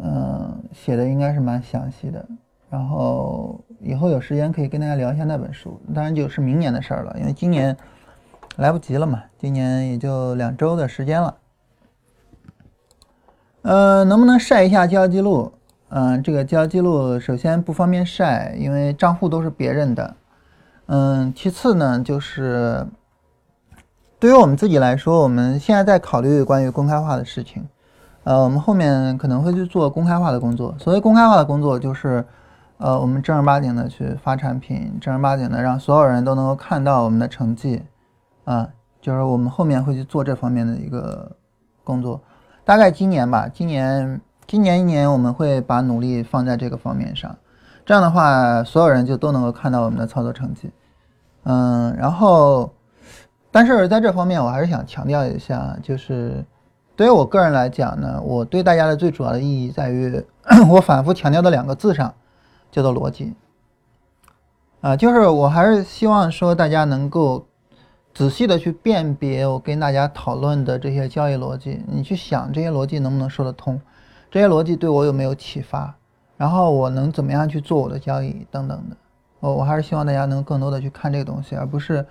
[0.00, 2.24] 嗯，写的应该是蛮详细的。
[2.70, 7.76] 然后以后有时间可以跟大家聊一下那本书，当然就是明年的事儿了，因为今年
[8.58, 11.36] 来不及了嘛，今年也就两周的时间了。
[13.62, 15.52] 呃，能不能晒一下交易记录？
[15.90, 20.14] 嗯，这个交易记录首先不方便晒，因为账户都是别人的。
[20.86, 22.86] 嗯，其次呢，就是
[24.18, 27.66] 对于我们自己来说，我们现在在考虑关于公开化的事情。
[28.24, 30.74] 呃，我们后面可能会去做公开化的工作。
[30.78, 32.24] 所谓公开化的工作，就是
[32.78, 37.82] 呃，我们正儿八经的去发产品，正儿八经的让所有人都能够看到我们的成绩。
[38.44, 38.68] 啊，
[39.00, 41.30] 就是我们后面会去做这方面的一个
[41.84, 42.20] 工作，
[42.70, 44.20] 大概今年吧，今年。
[44.46, 47.36] 今年一年，我们会把努力放在这个方面上，
[47.84, 50.70] 这样的话，所有人就都能够看到我们的操作成绩。
[51.42, 52.72] 嗯，然后，
[53.50, 56.44] 但是在这方面，我还是想强调一下，就是
[56.94, 60.24] 对于我个人来讲呢，我对大家的最主要的意义在于，
[60.70, 62.14] 我反复强调的两个字上，
[62.70, 63.34] 叫做逻辑。
[64.80, 67.44] 啊，就是我还是希望说大家能够
[68.12, 73.80] 仔细的去辨别我跟大家讨论的这些交易逻辑，你去想这些逻辑能不能说得通。
[74.30, 75.94] 这些逻辑对我有没有启发？
[76.36, 78.96] 然后我能怎么样去做我的交易等等的？
[79.40, 82.04] 我我还是希望大家能更多的去看这个东西，而不是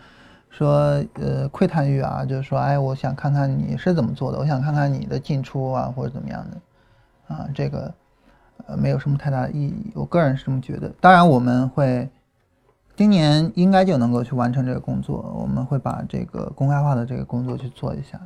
[0.50, 7.94] 说呃窥探欲啊，就是说哎，我想看看你是怎么做的，我想看看你的进出啊或者怎么样的啊，这个
[8.68, 9.92] 呃没有什么太大的意义。
[9.94, 10.92] 我个人是这么觉得。
[11.00, 12.10] 当然我们会
[13.00, 18.20] 今年应该就能够去完成这个工作，我们会把这个公开化的这个工作去做一下。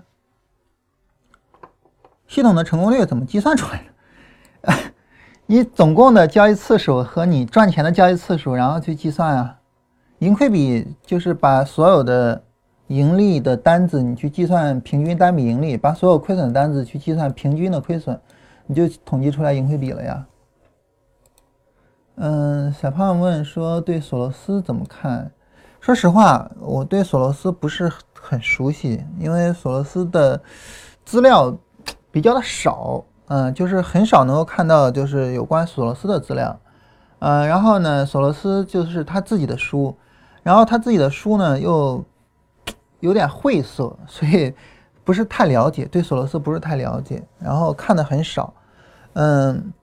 [2.28, 3.84] 系统的成功率怎么计算出来
[4.64, 4.74] 的？
[5.46, 9.60] 你总共的交易次数和你赚钱的交易次数，然后去计算啊。
[10.18, 12.42] 盈亏比就是把所有的
[12.88, 18.20] 盈利的单子，你去计算平均单笔盈利；把所有亏损单子去计算平均的亏损，
[18.66, 20.26] 你就统计出来盈亏比了呀。
[22.16, 25.32] 嗯，小胖问说对索罗斯怎么看？
[25.80, 30.42] 说实话，我对索罗斯不是很熟悉，因为索罗斯的
[31.04, 31.56] 资料。
[32.12, 36.60] 比较的少，嗯，就是很少能够看到就是有关索罗斯的资料，
[37.18, 39.98] 呃，然后呢，索罗斯就是他自己的书，
[40.44, 42.06] 然后他自己的书呢又
[43.00, 44.54] 有点晦涩，所以
[45.04, 48.54] 不是太了解，对索罗斯不是太了解，然后看的很少，
[49.14, 49.74] 嗯，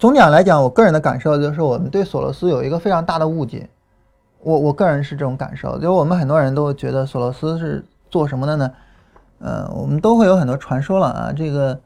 [0.00, 3.68] 总讲来讲，我个人的感受就是我们对索罗斯有一个非常大的误解，
[4.38, 8.72] 我我个人是这种感受，就是我们很多人都觉得索罗斯是做什么的呢？
[9.40, 11.32] 呃，我们都会有很多传说了啊。
[11.36, 11.78] 这个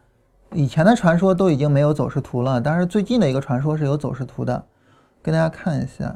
[0.52, 4.62] 以前的传说都已经没有走势图了，但是最近的一个传说是有走势图的，
[5.20, 6.14] 跟大家看一下。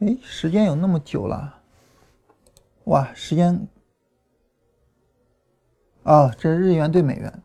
[0.00, 1.54] 哎，时间有那么久了。
[2.84, 3.66] 哇，时间
[6.02, 7.42] 啊，这是日元对美元。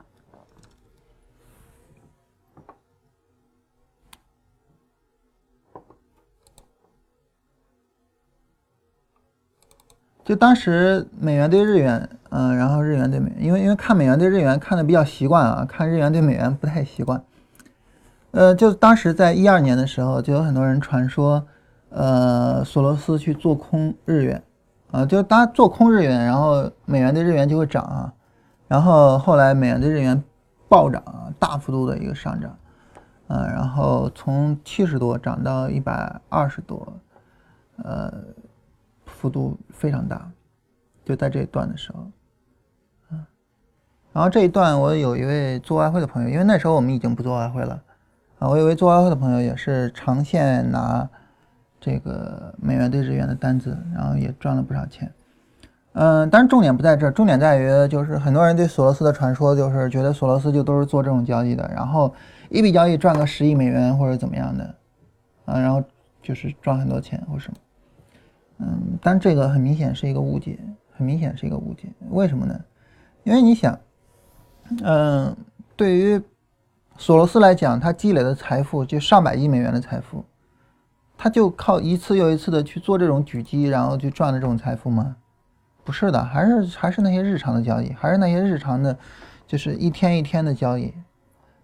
[10.24, 17.24] 就当时美元对日元，嗯，然后日元对美，因为因为看美元对日元看的比较习惯啊，看日元对美元不太习惯。
[18.32, 21.48] 呃，就当时在一二年的时候，就有很多人传说，
[21.92, 24.44] 呃，索罗斯去做空日元。
[24.92, 28.14] 啊，就当做空日元，然后美元对日元就会涨啊，
[28.68, 30.22] 然后后来美元对日元
[30.68, 32.54] 暴涨啊，大幅度的一个上涨，
[33.28, 36.86] 啊，然后从七十多涨到一百二十多，
[37.78, 38.12] 呃，
[39.06, 40.30] 幅度非常大，
[41.06, 42.12] 就在这一段的时候，
[43.12, 43.26] 嗯，
[44.12, 47.82] 然后这一段我有一位做外汇的朋友，因为那时候我们已经不做外汇了，
[48.40, 51.10] 啊，我有一位做外汇的朋友也是长线拿。
[51.82, 55.12] 这个美元对日元的单子，然后也赚了不少钱。
[55.94, 62.14] 嗯，但是重点不在这儿，重点在于就是很多人对索罗斯的传说，就是觉得索罗斯就都是做这种交易的，然后
[62.50, 64.64] 一笔交易赚个十亿美元或者怎么样的，
[65.44, 65.84] 啊，然后
[66.22, 67.58] 就是赚很多钱或什么。
[68.60, 70.58] 嗯，但这个很明显是一个误解，
[70.96, 71.90] 很明显是一个误解。
[72.12, 72.58] 为什么呢？
[73.24, 73.78] 因为你想，
[74.84, 75.36] 嗯，
[75.76, 76.22] 对于
[76.96, 80.24] 索罗斯来讲，他积累的财富就上百亿美元的财富。
[81.24, 85.16] 他就靠一次又一次的去做这种狙击，然后去赚的这种财富吗？
[85.84, 88.98] 不是的，还是还是那些日常的交易，还是那些日常的，
[89.46, 90.92] 就是一天一天的交易。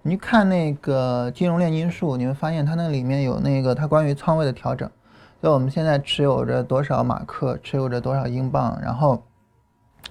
[0.03, 4.87] 你看那个金融炼金术，你会发现它那里面有那个它关于仓位的调整，
[5.41, 9.23] 就我们现在持有着多少马克，持有着多少英镑，然后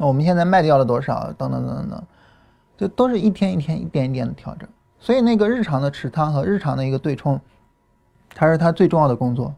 [0.01, 2.03] 我们现在卖掉了多少，等等等等等，
[2.77, 4.69] 就都是一天一天一点一点的调整。
[4.99, 7.41] 所以那个日常的持仓和日常的一个对冲。
[8.39, 9.55] 它是他最重要的工作，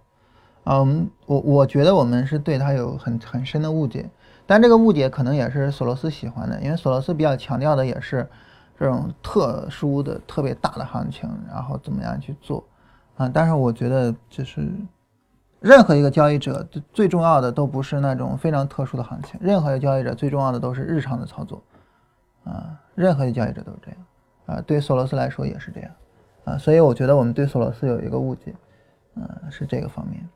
[0.66, 4.08] 嗯，我我觉得我们是对他有很很深的误解，
[4.46, 8.24] 但这个误解可能也是索罗斯喜欢的，因为索罗斯比较强调的也是
[8.78, 12.62] 这种特殊的、特别大的行情，然后怎么样去做。
[13.16, 13.28] 啊？
[13.34, 14.70] 但是我觉得就是
[15.58, 21.60] 任何一个交易者最重要的都不是那种非常特殊的行情，任何一个交易者最重要的都是日常的操作。
[22.44, 23.98] 啊，任何一个交易者都是这样。
[24.46, 25.90] 啊，对索罗斯来说也是这样。
[26.44, 28.54] 啊，所以我觉得我们对索罗斯有一个误解。
[29.18, 30.26] 嗯，是这个方面。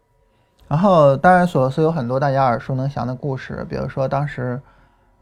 [0.68, 4.59] 然后，当然，索罗斯有很多大家耳熟能详的故事，比如说当时，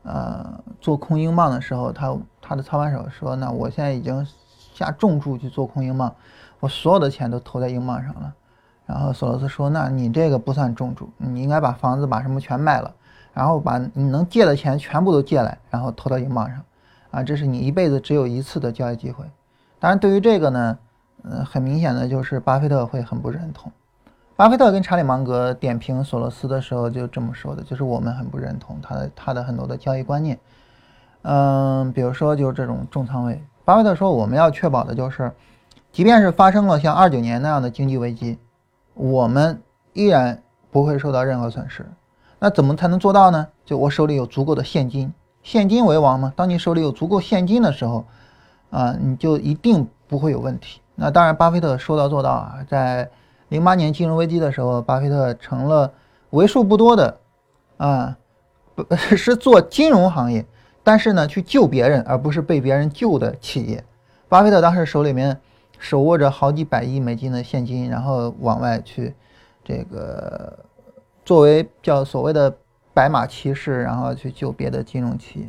[0.05, 4.25] 呃，做空英镑的时候，他他的操盘手说：“那我现在已经
[4.73, 6.15] 下重注去做空英镑，
[6.61, 8.33] 我所有的钱都投在英镑上了。”
[8.87, 12.95] 然后索罗斯说：“那你这个不算重注，你应该把房子把什么全卖了，
[13.33, 16.63] 然后把你能借的钱全部都借来，然后投到英镑上，
[17.11, 19.25] 啊，这是你一辈子只有一次的交易机会。
[19.81, 20.79] 当然，对于这个呢。”
[21.25, 23.71] 嗯，很明显的就是巴菲特会很不认同。
[24.37, 30.39] 巴菲特跟查理芒格点评索罗斯的时候就这么说的，就是我们很不认同他的他的很多的交易观念。
[31.23, 33.43] 嗯，比如说就是这种重仓位。
[33.67, 35.31] 巴菲特说，我们要确保的就是，
[35.93, 38.39] 即便是发生了像二九年那样的经济危机，
[38.95, 39.61] 我们
[39.93, 41.85] 依然不会受到任何损失。
[42.39, 43.47] 那怎么才能做到呢？
[43.67, 45.13] 就我手里有足够的现金，
[45.43, 46.33] 现金为王嘛。
[46.35, 48.07] 当你手里有足够现金的时候，
[48.71, 50.80] 啊，你就一定不会有问题。
[51.03, 52.59] 那当然，巴菲特说到做到啊！
[52.69, 53.09] 在
[53.49, 55.91] 零八年金融危机的时候，巴菲特成了
[56.29, 57.17] 为数不多的，
[57.79, 58.19] 啊，
[58.75, 58.85] 不
[59.17, 60.45] 是做金融行业，
[60.85, 63.83] 但是呢，去救别人而不是被别人救的企业。
[64.29, 65.41] 巴菲特当时手里面
[65.79, 69.15] 手握着好几百亿美金的现金，然后往外去，
[69.65, 70.59] 这个
[71.25, 72.55] 作为叫所谓的
[72.93, 75.47] 白马骑士，然后去救别的金融企业。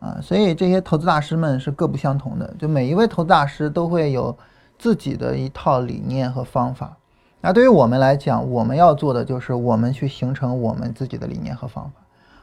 [0.00, 4.36] 啊，所以这些投资大师们是各不相同的，就每一位投资大师都会有。
[4.78, 6.96] 自己的一套理念和方法，
[7.40, 12.00] 那对于我们来讲，我们要做的就是我们去形成我们自己的理念和方法，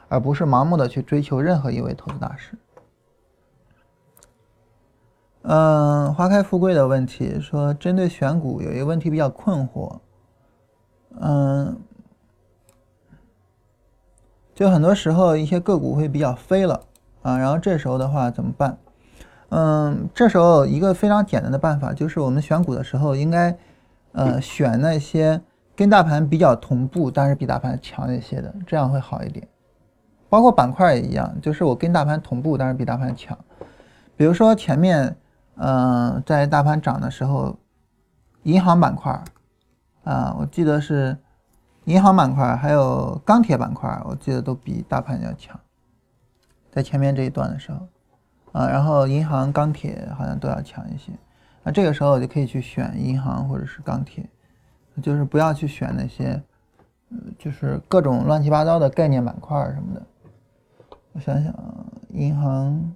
[0.10, 2.58] 而不是盲目的去追求任何一位投资大师。
[5.44, 10.00] 嗯，花开富贵的问题说，针对选股有一个问题比较困惑。
[11.20, 11.80] 嗯，
[14.54, 16.82] 就很多时候一些个股会比较飞了
[17.22, 18.78] 啊，然后这时候的话怎么办？
[19.58, 23.58] 嗯，这时候一个非常简单的办法就是我们选股的时候应该
[24.12, 25.42] 呃选那些
[25.78, 29.48] 跟大盘比较同步，但是比大盘强一些的，这样会好一点。
[30.28, 33.38] 包括板块也一样，就是我跟大盘同步，但是比大盘强。
[34.18, 35.16] 比如说前面
[35.56, 37.58] 嗯在大盘涨的时候，
[38.44, 39.24] 银行板块。
[40.04, 41.18] 啊，我记得是
[41.86, 45.58] 银行板块还有钢铁板块，我记得都比大盘要强，
[46.72, 47.80] 在前面这一段的时候，
[48.56, 51.12] 啊，然后银行、钢铁好像都要强一些，
[51.62, 54.26] 那这个时候我就可以去选银行或者是钢铁，
[55.04, 56.42] 就是不要去选那些，
[57.38, 60.02] 就是各种乱七八糟的概念板块什么的。
[61.12, 61.54] 我想想，
[62.14, 62.96] 银行。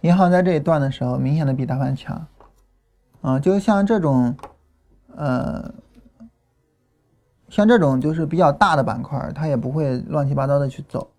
[0.00, 2.26] 银行在这一段的时候，明显的比大盘强，
[3.28, 4.34] 啊，就像这种，
[5.14, 5.70] 呃，
[7.50, 11.10] 像这种就是比较大的板块，它也不会乱七八糟的去走，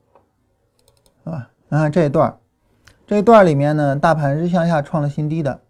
[1.23, 1.47] 是吧？
[1.67, 2.35] 你看这一段，
[3.05, 5.61] 这一段里面呢，大盘是向下创了新低的，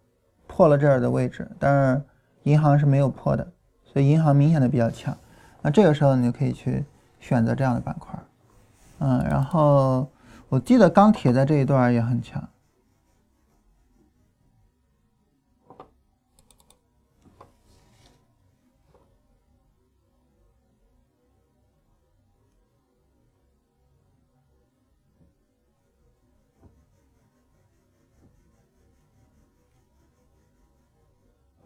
[0.47, 2.01] 破了这儿的位置，但是
[2.43, 3.45] 银行是没有破的，
[3.83, 5.17] 所以银行明显的比较强。
[5.61, 6.85] 那这个时候你就可以去
[7.19, 8.17] 选择这样的板块，
[8.99, 10.07] 嗯，然后
[10.47, 12.41] 我记得钢铁在这一段也很强。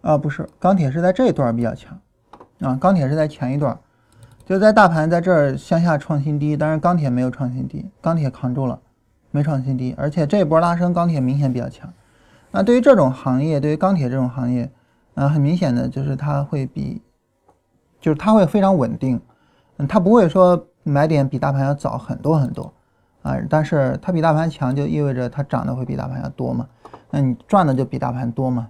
[0.04, 1.98] 啊，不是，钢铁是在这一段比较强，
[2.60, 3.80] 啊，钢铁是在前一段，
[4.46, 8.78] 就在大盘在这儿向下创新低，但是钢铁没有创新低，钢铁扛住了，
[9.32, 11.92] 没创新低，而且这一波拉升，钢铁明显比较强。
[12.52, 14.70] 那对于这种行业，对于钢铁这种行业，
[15.16, 17.02] 啊，很明显的就是它会比，
[18.02, 19.22] 就是它会非常稳定，
[19.78, 22.74] 嗯，它不会说买点比大盘要早很多很多，
[23.22, 26.68] 啊，但是它比大盘强，就意味着它涨的会比大盘要多嘛，
[27.10, 28.68] 那你赚的就比大盘多嘛，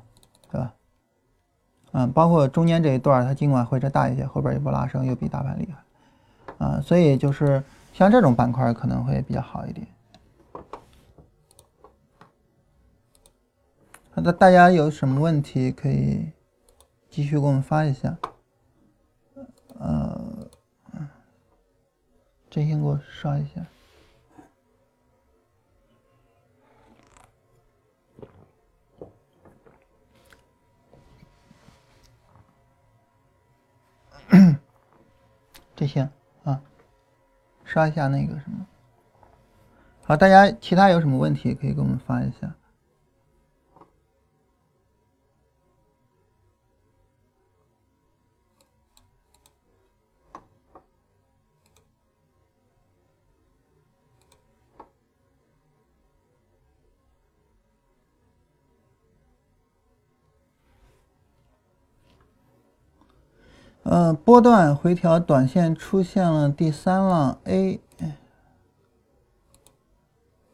[1.93, 7.63] 嗯，包括中间这一段，它尽管回撤大一些，后边一波拉升又比大盘厉害，啊，所以就是
[7.93, 9.87] 像这种板块可能会比较好一点。
[14.15, 16.31] 好的，大家有什么问题可以
[17.09, 18.17] 继续给我们发一下。
[19.79, 20.47] 呃，
[22.49, 23.61] 真心给我刷一下。
[35.75, 36.09] 这些
[36.43, 36.59] 啊，
[37.63, 38.65] 刷一下那个什么。
[40.05, 42.53] 好，大家其他有什么问题可以给我们发一下。
[63.83, 67.81] 呃，波段回调，短线出现了第三浪 A，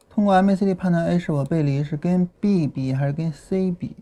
[0.09, 3.95] 通过 MACD 判断 A 是否背离，是跟 B 比还是跟 C 比？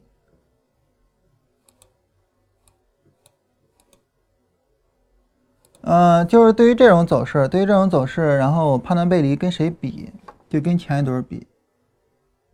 [5.82, 10.12] 呃，就是对于这种走势，对于这种走势，然后判断背离跟谁比？
[10.50, 11.46] 就跟前一轮比，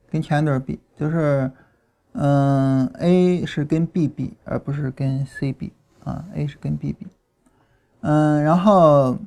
[0.10, 1.52] 跟前一轮比，就是，
[2.14, 5.72] 嗯，A 是跟 B 比，而不是跟 C 比。
[6.04, 7.08] 啊，A 是跟 B 比，
[8.02, 9.18] 嗯，然后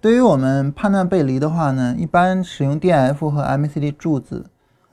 [0.00, 4.44] 对于我们判断背离的话呢，一般使用 DF 和 MACD 柱子，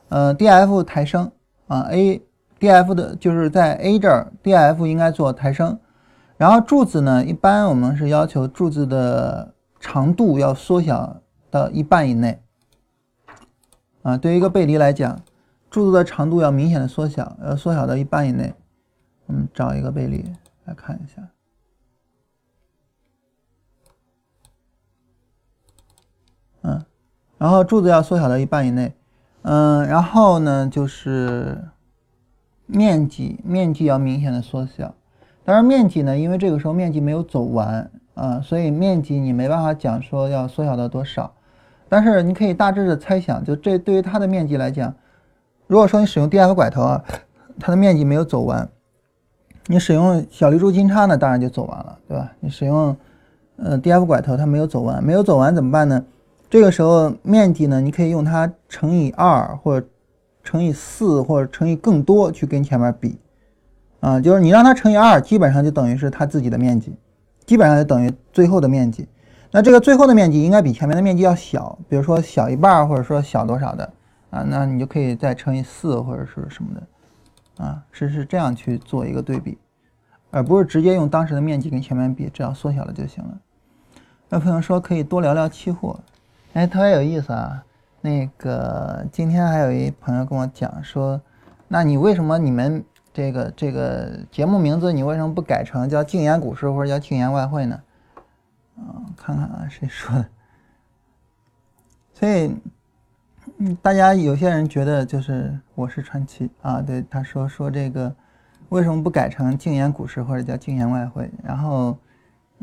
[0.07, 1.29] 呃，DF 抬升
[1.67, 5.77] 啊，A，DF 的就是在 A 这儿，DF 应该做抬升，
[6.37, 11.17] 然后柱子呢，一般我们是要求柱子的长度要缩小
[11.49, 12.41] 到一半以内，
[14.03, 15.21] 啊，对于一个背离来讲，
[15.69, 18.53] 柱子的长度要明显的缩小，要缩小到一半以内。
[19.31, 20.29] 我们找一个背离
[20.65, 21.25] 来看一下，
[26.63, 26.85] 嗯，
[27.37, 28.93] 然后柱子要缩小到一半以内，
[29.43, 31.63] 嗯，然后呢就是
[32.65, 34.93] 面积，面积要明显的缩小。
[35.45, 41.33] 当然面积呢，因为这个时候面积没有走完啊，所以面积你没办法讲说要缩小到多少。
[41.87, 44.93] 但是你可以大致的猜想，就这对于它的面积来讲，
[45.67, 47.05] 如果说你使用 DF 拐头啊，
[47.61, 48.69] 它的面积没有走完，
[49.67, 52.31] 你使用小绿柱金叉呢，当然就走完了，对吧？
[52.39, 52.95] 你使用
[53.57, 56.03] 呃 DF 拐头，它没有走完，没有走完怎么办呢？
[56.49, 59.87] 这个时候面积呢，你可以用它乘以二或者
[60.43, 63.17] 乘以四或者乘以更多去跟前面比，
[63.99, 66.93] 啊，就是你让它乘以二，基本上就等于是它自己的面积，
[67.45, 69.07] 基本上就等于最后的面积。
[69.51, 73.93] 那这个最后的面积应该比前面的面积要小，比如说小一半或者说小多少的
[74.29, 76.81] 啊，那你就可以再乘以四或者是什么的，
[77.61, 79.57] 啊，是是这样去做一个对比，
[80.31, 83.39] 而不是直接用当时的面积跟前面比，只要缩小了就行了。
[84.29, 85.99] 有朋友说可以多聊聊期货。
[86.53, 87.63] 哎，特别有意思啊！
[88.01, 91.21] 那个今天还有一朋友跟我讲说，
[91.67, 92.83] 那你为什么你们
[93.13, 97.79] 这个这个节目名字你为什么不改成叫“静言股市”或者叫“静言外汇”呢？
[98.77, 100.25] 嗯，看看啊，谁说的？
[102.13, 102.55] 所以，
[103.63, 108.11] 嗯，大家有些人觉得就是我是传奇啊，对，他说说这个
[108.69, 111.29] 为什么不改成“净言股市”或者叫“净言外汇”？
[111.43, 111.97] 然后。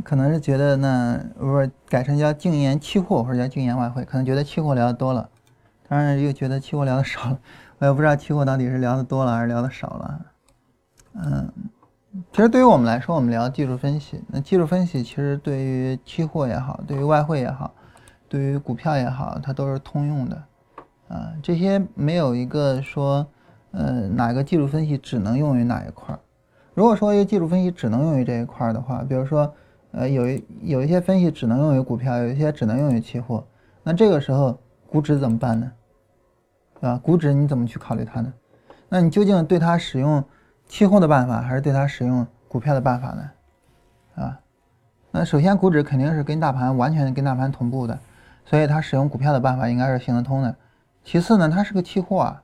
[0.04, 5.28] 可能是觉得那不是改成叫净言期货或者叫净言外汇，可能觉得期货聊的多了，
[5.88, 7.38] 当然又觉得期货聊的少了。
[7.78, 10.20] 我也不知道期货到底是聊的多了还是聊的少了。
[11.14, 11.52] 嗯，
[12.30, 17.74] 其实对于我们来说，我们聊技术分析，那技术分析其实对于期货也好，对于外汇也好，
[18.28, 20.40] 对于股票也好，它都是通用的。
[21.08, 23.26] 啊，这些没有一个说，
[23.72, 26.20] 呃，哪个技术分析只能用于哪一块儿。
[26.74, 29.52] 如果说一个技术分析只能用于这一块儿的话，比如说。
[29.90, 33.42] 呃，有一有一些分析只能用于股票，有一些只能用于期货。
[33.82, 35.72] 那这个时候股指怎么办呢？
[36.74, 37.00] 对吧？
[37.02, 38.30] 股指你怎么去考虑它呢？
[38.90, 40.22] 那你究竟对它使用
[40.66, 43.30] 期货的办法，还是对它使用股票的办法呢？
[44.22, 44.38] 啊？
[45.10, 47.98] 那首先股指肯定是跟大盘完全跟大盘同步的，
[48.44, 50.54] 所以它使用股票的办法应该是行得通的。
[51.10, 52.42] 其次呢，它是个期货啊，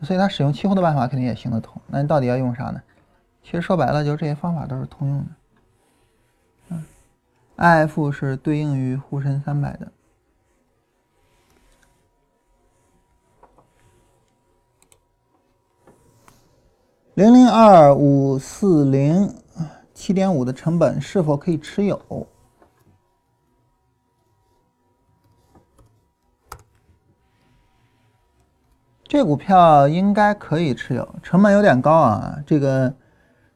[0.00, 1.78] 所以它使用期货的办法肯定也行得通。
[1.86, 2.80] 那你到底要用啥呢？
[3.42, 6.78] 其实说白了，就是这些方法都是通用的。
[7.58, 9.92] IF 是对应于沪深三百的，
[17.12, 19.34] 零零二五四零
[19.92, 22.26] 七点五的成本是否可以持有？
[29.08, 32.92] 这股票应该可以持有，成本有点高啊，这个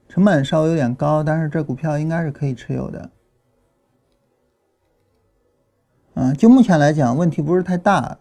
[0.09, 3.11] 成本稍微有点高，但是这股票应该是可以持有的。
[6.15, 8.19] 嗯，就目前来讲，问题不是太大。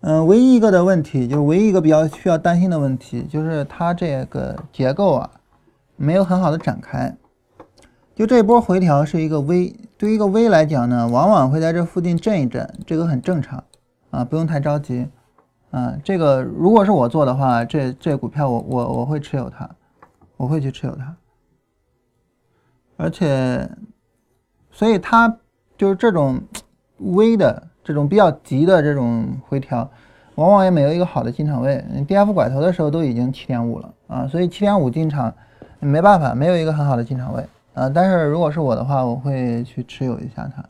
[0.00, 5.30] 嗯，唯一一个的问题就是唯一一个比较需要担心的问题，就是它这个结构啊，
[5.96, 7.16] 没有很好的展开。
[8.14, 13.64] 就这波回调是一个 V，对于一个 V 来讲呢，往往会在这附近震一震，这个很正常
[14.10, 15.08] 啊，不用太着急。
[15.70, 19.68] 嗯，这个如果是我做的话，这这股票我我我会持有它，
[20.36, 21.16] 我会去持有它。
[22.96, 23.68] 而且，
[24.70, 25.36] 所以它
[25.76, 26.40] 就是这种。
[27.14, 29.88] 微的这种比较急的这种回调，
[30.34, 31.80] 往往也没有一个好的进场位。
[32.08, 35.32] D F 拐头的时候都已经七点五了啊，所以七点五进场
[35.78, 37.88] 没办法，没有一个很好的进场位啊。
[37.88, 40.64] 但是如果是我的话，我会去持有一下它。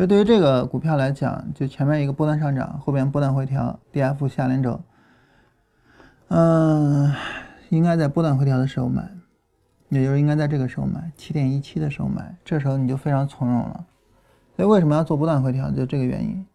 [0.00, 4.80] 就对于这个股票来讲，就前面一个波段上涨，后边波段回调，D F 下连轴，
[6.28, 7.12] 嗯，
[7.68, 9.06] 应该在波段回调的时候买。
[9.90, 13.84] 也就是应该在这个时候买，七点一七的时候买，这时候你就非常从容了。
[14.56, 15.70] 所以为什么要做波段回调？
[15.70, 16.46] 就这个原因。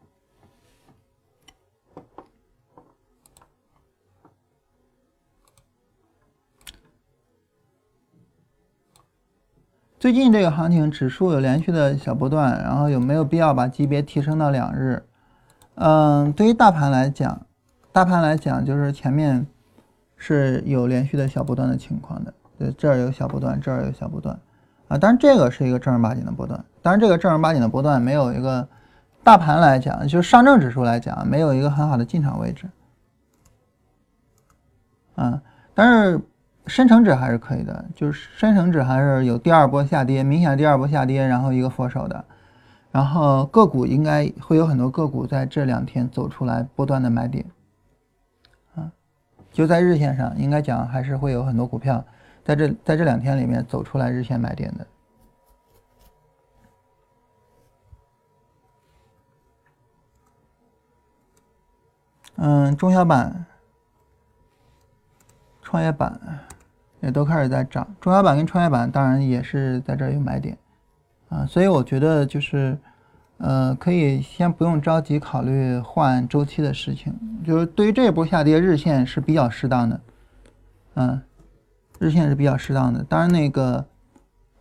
[9.97, 15.03] 最近这个行情，指数有连续的小波段，然后有没有必要把级别提升到两日？
[15.75, 17.41] 嗯，对于大盘来讲，
[17.91, 19.47] 大盘来讲就是前面
[20.17, 22.33] 是有连续的小波段的情况的。
[22.57, 24.37] 对，这儿有小波段，这儿有小波段，
[24.87, 26.63] 啊，当然这个是一个正儿八经的波段。
[26.81, 28.67] 当然，这个正儿八经的波段没有一个
[29.23, 32.69] 大盘来讲，就是上证指数来讲，没有一个很好的进场位置，
[35.15, 35.41] 啊，
[35.73, 36.21] 但是
[36.67, 42.25] 深成指还是可以的，就是深成指还是有第二波下跌，明显第二波下跌，然后一个佛手的，
[42.91, 47.45] 然后个股应该会有很多个股在这两天走出来波段的买点，
[48.73, 48.91] 啊，
[49.51, 52.03] 就在日线上，应该讲还是会有很多股票。
[52.43, 54.87] 在这在这两天里面走出来日线买点的，
[62.37, 63.45] 嗯，中小板、
[65.61, 66.19] 创业板。
[67.05, 67.87] 也都开始在涨。
[68.01, 70.57] 中小板跟创业板当然也是在这有买点
[71.29, 72.77] 啊，所以我觉得就是，
[73.37, 77.13] 呃，可以先不用着急考虑换周期的事情，
[77.45, 80.01] 就是对于这一波下跌，日线是比较适当的，
[80.95, 81.21] 嗯，
[81.99, 83.03] 日线是比较适当的。
[83.03, 83.85] 当然，那个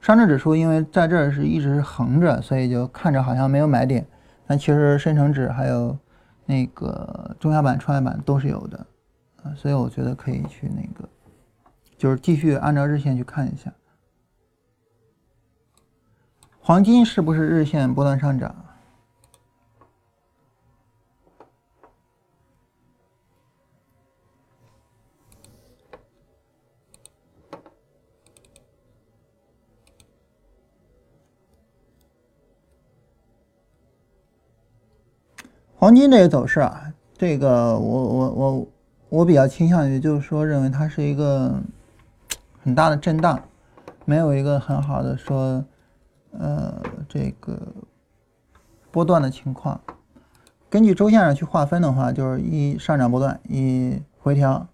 [0.01, 4.07] 上证指数因为在这儿是一直是横着，所以就看着好像没有买点，
[4.47, 5.97] 但其实深成指还有
[6.45, 8.87] 那个中小板、创业板都是有的，
[9.43, 11.09] 啊，所以我觉得可以去那个，
[12.05, 13.73] 就是继续按照日线去看一下。
[16.61, 18.55] 黄金是不是日线波段上涨？
[35.75, 38.69] 黄金这个走势啊，这个我我我
[39.09, 41.63] 我比较倾向于就是说认为它是一个
[42.65, 43.41] 很大的震荡，
[44.05, 45.65] 没有一个很好的说。
[46.37, 47.57] 呃，这个
[48.91, 49.81] 波段的情况，
[50.69, 54.67] 根据周线上去划分的话，就是一上涨波段，一回调，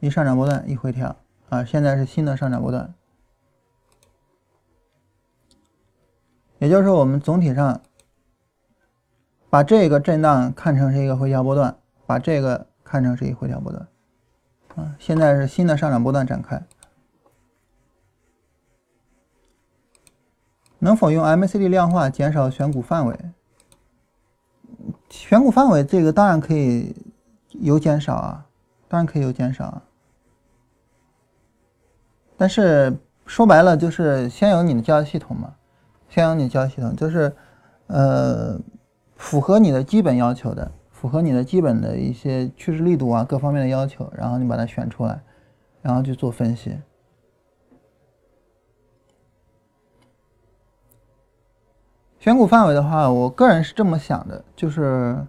[0.00, 1.14] 一上涨波段，一回调
[1.50, 1.62] 啊。
[1.66, 2.94] 现在是新的上涨波段，
[6.60, 7.82] 也就是说，我们总体上
[9.50, 11.76] 把这个震荡看成是一个回调波段，
[12.06, 13.86] 把这个看成是一回调波段
[14.76, 14.96] 啊。
[14.98, 16.62] 现在是新的上涨波段展开。
[20.84, 23.16] 能否用 MACD 量化减少选股范围？
[25.08, 26.92] 选股范围这个当然可以
[27.50, 28.46] 有减少啊，
[28.88, 29.82] 当然可以有减少啊。
[32.36, 35.54] 但是说白了就是先有你的交易系统嘛，
[36.08, 37.32] 先有你交易系统，就是
[37.86, 38.58] 呃
[39.14, 45.22] 符合你的基本要求的，符合你的基本的一些趋势力度啊各方面的要求，然后你把它选出来，
[45.80, 46.76] 然后去做分析。
[52.22, 55.26] 选股范围的话，我个人是这么想的，就是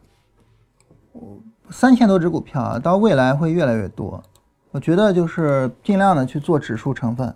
[1.72, 4.22] 三千多只股票啊，到未来会越来越多。
[4.70, 7.34] 我觉得就是尽量的去做指数成分。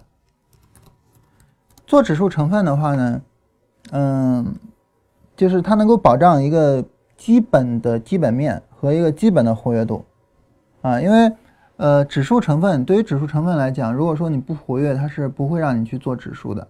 [1.88, 3.22] 做指数成分的话呢，
[3.94, 4.56] 嗯，
[5.36, 6.86] 就是它能够保障一个
[7.18, 10.06] 基本的基本面和一个基本的活跃度
[10.84, 11.36] 啊，因为
[11.78, 16.68] 呃，指数成分对于指数成分来讲，如果说你不活跃，它是不会让你去做指数的。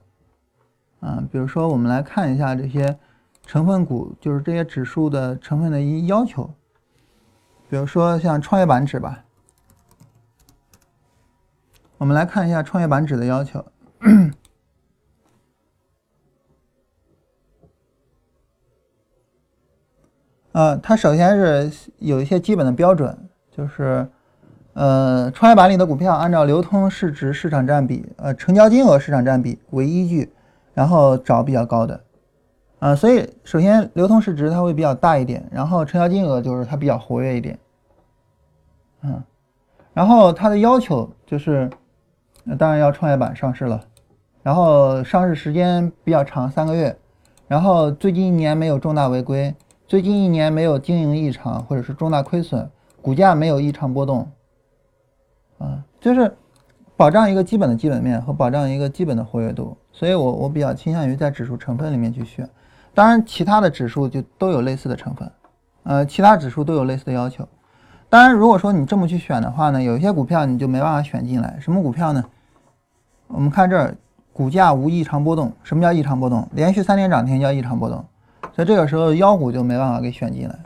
[1.08, 3.00] 啊，比如说，我们来看一下这些
[3.46, 6.54] 成分股，就是这些指数的成分的一要求。
[7.70, 9.24] 比如说像创业板指吧，
[11.98, 13.66] 我们来看一下创业板指的要求。
[20.52, 23.18] 啊，它首先是有一些基本的标准，
[23.50, 24.06] 就是，
[24.74, 30.34] 呃，创业板里的股票按照流通市值市场占比，呃，成交金额市场占比为依据。
[30.78, 32.04] 然后找比较高的，
[32.78, 37.58] 啊，所以首先流通市值它会比较大一点，然后成交金额就是它比较活跃一点，
[39.02, 39.24] 嗯，
[39.92, 41.68] 然后它的要求就是，
[42.60, 43.82] 当然要创业板上市了，
[44.44, 46.96] 然后上市时间比较长，三个月，
[47.48, 49.56] 然后最近一年没有重大违规，
[49.88, 52.70] 最近一年没有经营异常或者是重大亏损，
[53.02, 54.30] 股价没有异常波动，
[55.58, 56.38] 啊，就是
[56.96, 59.76] 保障一个基本的基本面和保障一个基本的活跃度。
[59.98, 62.48] 所以，我我比较倾向于在指数成分里面去选，
[62.94, 65.32] 当然，其他的指数就都有类似的成分，
[65.82, 67.48] 呃，其他指数都有类似的要求。
[68.08, 71.58] 当然，如果说你这么去选的话呢，有一些股票你就没办法选进来。
[71.60, 72.24] 什么股票呢？
[73.26, 73.96] 我们看这儿，
[74.32, 75.52] 股价无异常波动。
[75.64, 76.48] 什么叫异常波动？
[76.52, 78.06] 连续三天涨停叫异常波动。
[78.56, 80.60] 所以这个时候妖股就没办法给选进来。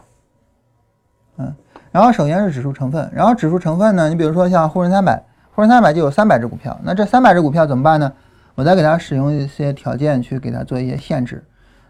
[1.38, 1.55] 嗯，
[1.89, 5.23] 然后首先是指数成分，然后指数成分呢，你比如说像沪深三百，
[5.55, 8.11] 沪深三百就有三百只股票，那这三百只股票怎么办呢？
[8.56, 11.45] 我再给它使用一些条件去给它做一些限制，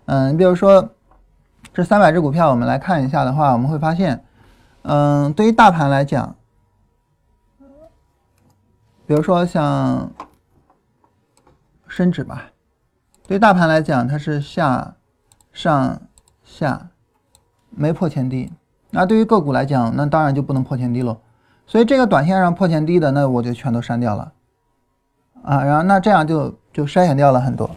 [0.06, 0.90] 嗯，你比如说
[1.74, 4.24] 这三百只股票，我们来看一下的话，我们会发现，
[4.84, 6.36] 嗯，对于大盘来讲，
[9.08, 10.12] 比如说像
[11.88, 12.52] 深指吧，
[13.28, 14.96] 对于大盘来讲，它是下
[15.52, 16.02] 上
[16.44, 16.90] 下
[17.70, 18.52] 没破前低，
[18.92, 21.22] 那对于个股来讲，那当然就不能破前低喽，
[21.66, 24.34] 所以这个短线上破前低的，那我就全都删掉了，
[25.44, 26.54] 啊，然后那这样就。
[26.74, 27.70] 就筛选掉了很多，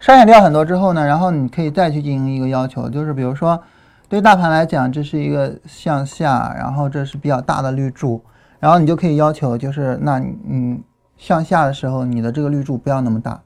[0.00, 3.62] 筛选掉很多之后呢，然后你可以再去进行一个要求，就是比如说，
[4.08, 8.24] 对大盘来讲，这是一个向下，然后这是比较大的绿柱，
[8.58, 10.80] 然后你就可以要求，就是那你
[11.18, 13.42] 向下的时候，你的这个绿柱不要那么大，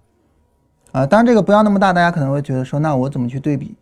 [0.92, 3.76] 啊，当然这个不要那么大，大家可能会觉得说，那我怎么去对比？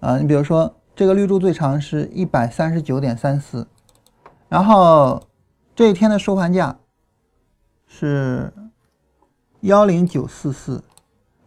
[0.00, 3.68] 啊，你比如说这个绿柱最长是一百三十九点三四，
[4.48, 5.22] 然后
[5.76, 6.74] 这一天的收盘价
[7.86, 8.52] 是。
[9.66, 10.84] 幺零九四四，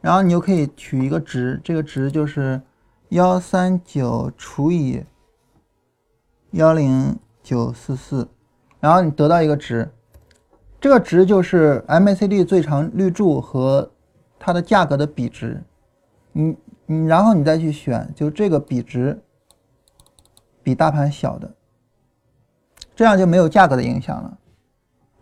[0.02, 2.62] 然后你就可以取一个值，这个值就是
[3.10, 5.06] 幺三九除以
[6.52, 8.28] 幺零九四四，
[8.82, 9.94] 然后你得到一个值，
[10.82, 13.90] 这个值就是 MACD 最长绿柱和
[14.38, 15.64] 它的价格的比值。
[16.34, 16.58] 你
[16.88, 19.24] 你然后你再去选，就这个比值
[20.62, 21.56] 比大盘小的，
[22.94, 24.38] 这样就没有价格的影响了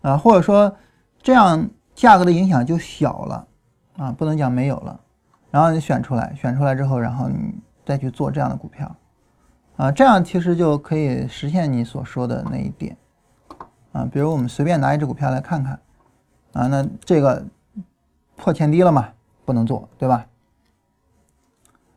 [0.00, 0.76] 啊，或者说
[1.22, 3.48] 这样价格的影响就小了
[3.96, 5.00] 啊，不能讲没有了。
[5.50, 7.52] 然后你选出来，选出来之后，然后你
[7.84, 8.94] 再去做这样的股票，
[9.76, 12.96] 啊，这样其实就可以实现你所说的那一点，
[13.90, 15.80] 啊，比如我们随便拿一只股票来看看，
[16.52, 17.44] 啊，那这个
[18.36, 19.08] 破前低了嘛，
[19.44, 20.26] 不能做，对吧？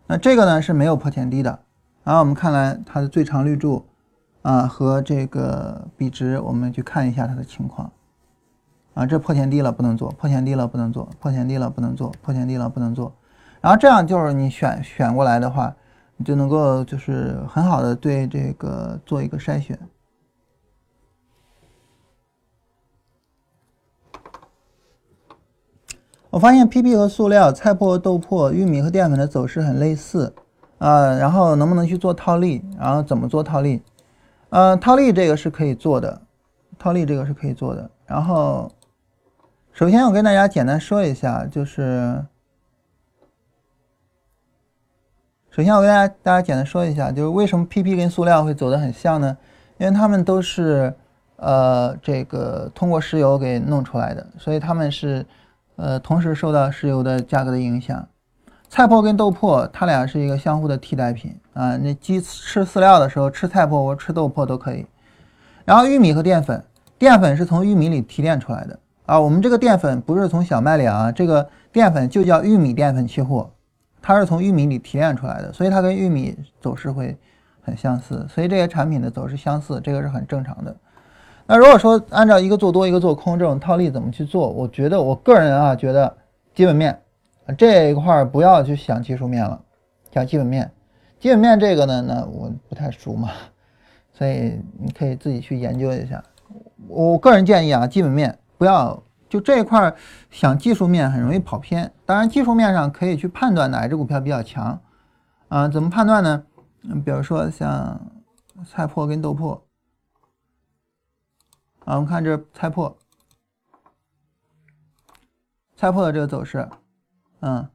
[0.08, 1.60] 那这个呢是没有破前低的，
[2.04, 3.86] 然后我们看来它的最长绿柱，
[4.42, 7.92] 啊和这个比值，我们去看一下它的情况，
[8.94, 13.14] 啊，这破前低了不能做，破前低了不能做，破前低了不能做，破前低了不能做，
[13.62, 15.74] 然后这样就是你选选过来的话，
[16.18, 19.80] 你就能够就是很好的对这个做一个筛选。
[26.30, 30.34] 我发现 PP 和塑料、菜粕、豆粕、玉米和淀粉的走势很类似，
[30.80, 32.62] 啊，然后能不能去做套利？
[32.78, 33.82] 然后怎么做套利？
[34.50, 36.22] 呃，套利这个是可以做的，
[36.78, 37.90] 套利这个是可以做的。
[38.06, 38.70] 然后，
[39.82, 42.24] 首先我跟大家简单说一下，就是，
[45.50, 49.36] 首先我跟大家大家简单说一下，就是为什么 PP 跟塑料会走得很像呢？
[49.80, 50.94] 因为它们都是
[51.38, 55.26] 呃这个通过石油给弄出来的，所以他们是。
[55.78, 58.08] 呃，同时受到石油的价格的影响，
[58.70, 61.76] 菜粕跟豆粕，它俩是一个相互的替代品啊。
[61.78, 64.86] 那鸡吃饲料的时候吃菜粕或吃豆粕都可以。
[65.66, 66.64] 然后玉米和淀粉，
[67.00, 68.78] 淀粉是从玉米里提炼出来的
[69.12, 69.20] 啊。
[69.20, 73.52] 我们这个淀粉不是从小麦里啊，这个淀粉就叫玉米淀粉期货，
[74.02, 77.18] 它是从玉米里提炼出来的，所以它跟玉米走势会
[77.62, 78.26] 很相似。
[78.30, 80.76] 所以这些产品的走势相似，这个是很正常的。
[81.46, 84.50] 那如果说按照一个做多一个做空这种套利怎么去做？
[84.50, 86.16] 我觉得我个人啊觉得
[86.56, 86.98] 基本面
[87.58, 89.60] 这一块不要去想技术面了，
[90.10, 90.72] 讲基本面。
[91.20, 93.30] 基本面这个呢，那我不太熟嘛，
[94.12, 96.24] 所以你可以自己去研究一下。
[96.88, 99.92] 我个人建议啊，基本面不要就这一块
[100.30, 101.92] 想技术面很容易跑偏。
[102.06, 104.80] 当然技术面上可以去判断哪只股票比较强
[105.48, 105.68] 啊？
[105.68, 106.44] 怎么判断呢？
[106.84, 108.00] 嗯，比如说像
[108.64, 109.62] 菜粕跟豆粕。
[111.86, 112.94] 啊，我们看这菜粕，
[115.76, 116.70] 菜粕的这个走势，
[117.40, 117.68] 嗯，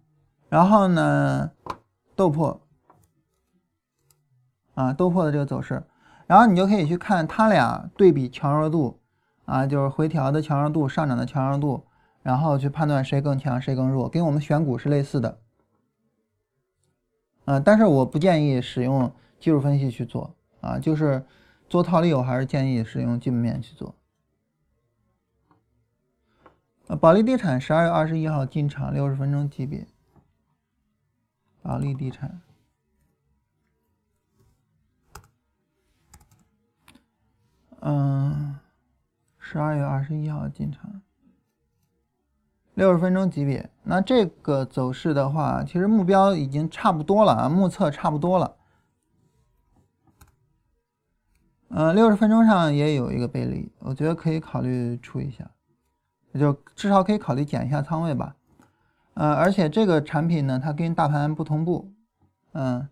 [0.48, 1.50] 然后呢，
[2.14, 2.60] 豆粕，
[4.76, 5.82] 啊，豆粕的这个走势，
[6.28, 9.00] 然后你就可以去看它俩对比强弱度，
[9.46, 11.86] 啊，就是回调的强弱度、上涨的强弱度，
[12.22, 15.40] 然后去判断谁更强谁更弱，跟我们选股是类似的，
[17.46, 21.24] 嗯，但是我不建议使用技术分析去做，啊，就是。
[21.68, 23.96] 做套利，我还是建议使用基本面去做。
[26.86, 29.84] 呃，保利地产十二月二十一号进场，六十分钟级别。
[31.60, 32.40] 保利地产，
[37.80, 38.60] 嗯，
[39.48, 41.00] 十二月二十一号进场，
[42.74, 43.70] 六十分钟级别。
[43.84, 48.56] 那这个走势的话，其实目标已经差不多了啊，目测差不多了。
[51.68, 55.48] 嗯，六十分钟上也有一个背离，我觉得可以考虑出一下，
[56.34, 58.34] 就至少可以考虑减一下仓位吧。
[59.14, 61.92] 呃，而且这个产品呢，它跟大盘不同步，
[62.50, 62.88] 嗯，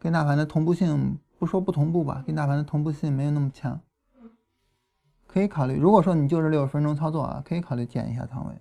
[0.00, 3.80] 跟大盘的同步性不说不同步吧，跟大盘的同步性没有那么强，
[5.32, 5.78] 可以考虑。
[5.78, 8.60] 如果说你就是六十分钟操作啊，可以考虑减一下仓位，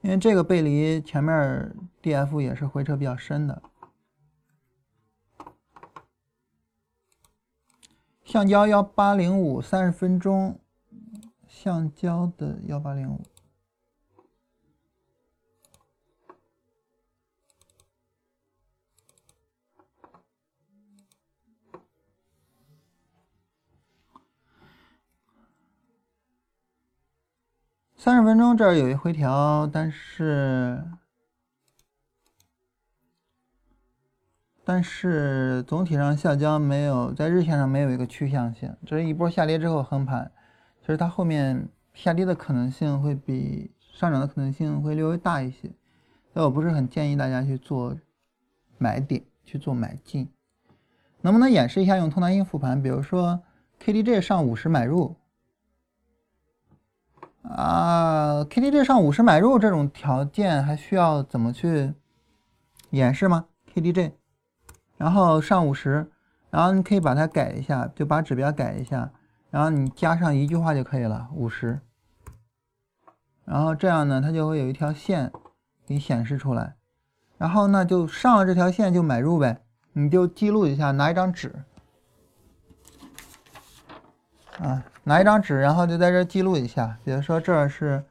[0.00, 3.62] 因为这个背离前面 D F 也是回撤比较深的。
[8.24, 10.58] 橡胶幺八零五三十分钟，
[11.46, 13.20] 橡胶的幺八零五，
[28.00, 30.84] 三十分钟这儿有一回调，但是。
[34.64, 40.30] 但是总体上橡胶没有在日线上没有一个趋向性，这是一波下跌之后横盘，
[40.80, 45.68] 其实它后面下跌的可能性会比上涨的可能性会略微大一些，
[46.32, 47.96] 所以我不是很建议大家去做
[48.76, 50.30] 买点去做买进。
[51.22, 52.80] 能不能演示一下用通达信复盘？
[52.80, 53.40] 比如说
[53.82, 55.16] KDJ 上五十买入
[57.48, 61.94] 啊，KDJ 上五十买入这种条件还需要怎么去
[62.90, 64.12] 演示吗？KDJ，
[64.98, 66.10] 然后上五十，
[66.50, 69.10] 然后你可以把它改一下，就把指标改一下，
[69.50, 71.80] 然后你加上一句话就可以了，五十。
[73.46, 75.32] 然后这样呢，它就会有一条线
[75.86, 76.74] 给你显示出来，
[77.38, 79.62] 然后呢就上了这条线就买入呗，
[79.94, 81.64] 你就记录一下，拿一张纸，
[84.60, 88.02] 啊，拿一张纸，然后就在这记录一下，比如说这儿是，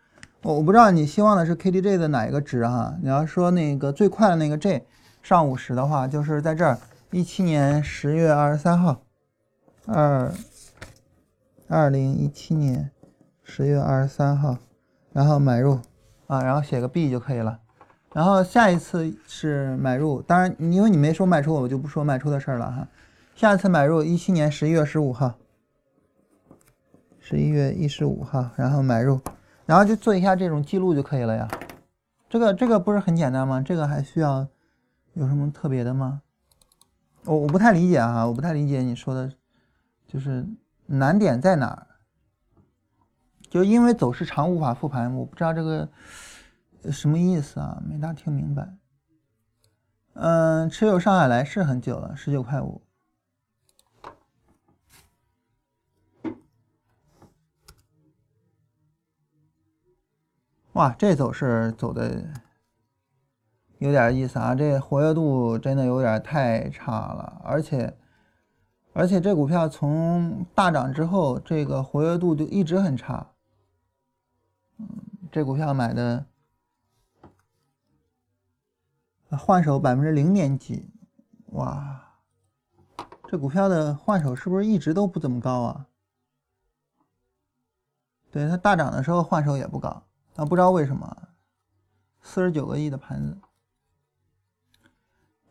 [0.43, 4.85] 我我不知道你希望的是 KDJ 的哪一个值哈，你要说那个最快的那个 J
[5.21, 6.77] 上五十的话，就是在这儿，
[7.11, 9.01] 一七年十月二十三号，
[9.85, 10.31] 二
[11.67, 12.89] 二零一七年
[13.43, 14.57] 十月二十三号。
[15.13, 15.79] 然后买入，
[16.27, 17.57] 啊，然后写个 B 就可以了。
[18.13, 22.87] 然后下一次是买入，当然因为你没说卖出，我就不说卖出的事儿了哈。
[23.35, 25.33] 下一次买入一七年十一月十五号，
[27.29, 29.19] 十一月一十五号，然后买入，
[29.65, 31.45] 然后就做一下这种记录就可以了呀。
[32.29, 33.61] 这个这个不是很简单吗？
[33.61, 34.47] 这个还需要
[35.11, 36.21] 有什么特别的吗？
[37.25, 39.29] 我我不太理解啊，我不太理解你说的，
[40.07, 40.47] 就是
[40.85, 41.87] 难点在哪儿？
[43.49, 45.89] 就因为走势长无法复盘，我不知道这个
[46.89, 48.73] 什么意思啊，没大听明白。
[50.13, 52.81] 嗯，持有上海来是很久了，十九块五。
[60.77, 62.23] 哇，这走势走的
[63.79, 67.97] 有点意思啊，这活跃度真的有点太差了，而且。
[68.93, 73.27] 而且这股票从大涨之后，这个活跃度就一直很差。
[74.79, 74.87] 嗯，
[75.31, 76.25] 这股票买的
[79.29, 80.89] 换手百分之零点几，
[81.51, 82.01] 哇，
[83.27, 85.85] 这股票的换手是不是一直都不怎么高啊？
[88.31, 90.06] 对，它大涨的时候换手也不高，
[90.37, 91.17] 啊，不知道为什么，
[92.21, 93.37] 四十九个亿的盘子。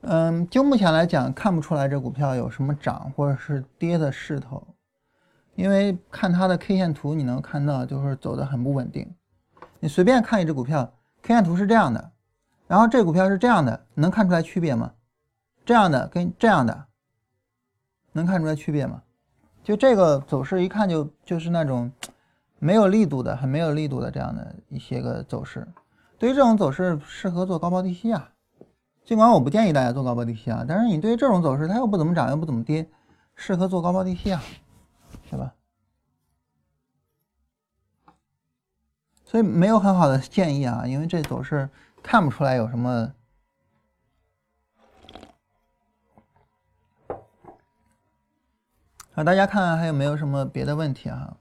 [0.02, 4.64] 嗯，就目前来讲，看不出来这股票有什么涨或者是跌的势头，
[5.56, 9.12] 因为看它的 K 线图，你能看到就是走的很不稳定。
[9.80, 12.12] 你随便看一只股票，K 线图是这样的，
[12.68, 14.92] 然后这股票是这样的，能看出来区别吗？
[15.64, 16.86] 这样的跟这样的，
[18.12, 19.02] 能看出来区别吗？
[19.64, 21.90] 就这个走势一看就就是那种
[22.58, 25.66] 没有力度的，很没有力度的这样的一些个走势。
[26.18, 28.32] 对于这种走势，适合做高抛低吸啊。
[29.04, 32.88] 尽管我不建议大家做高抛低吸啊，但是你对于这种走势，它又不怎么涨又不怎么跌，
[33.34, 34.42] 适合做高抛低吸啊，
[35.30, 35.54] 对吧？
[39.24, 41.68] 所以没有很好的建议啊，因为这走势
[42.02, 43.12] 看不出来有什么。
[49.14, 51.36] 啊，大家看看还有没有什么别的问题啊？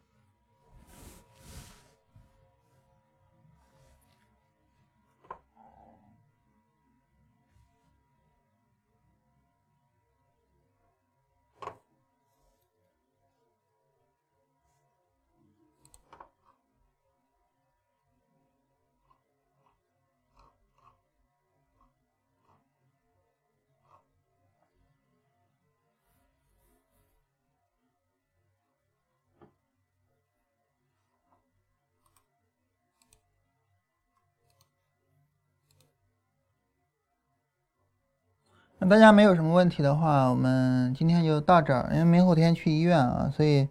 [38.78, 41.90] 那大家没有什么问题的话，我们今天就到这儿。
[41.94, 43.70] 因为明后天去医院啊，所以，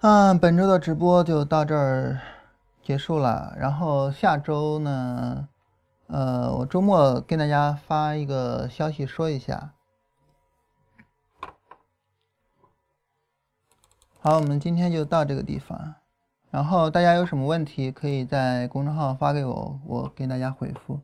[0.00, 2.18] 嗯，本周的直播就到这儿
[2.82, 3.54] 结束了。
[3.58, 5.46] 然后下周呢，
[6.06, 9.72] 呃，我周末跟大家发一个消息说一下。
[14.20, 15.96] 好，我们今天就到这个地方。
[16.50, 21.00] 然后大家有什么问题，可以在公众号发给我，我给大家回复。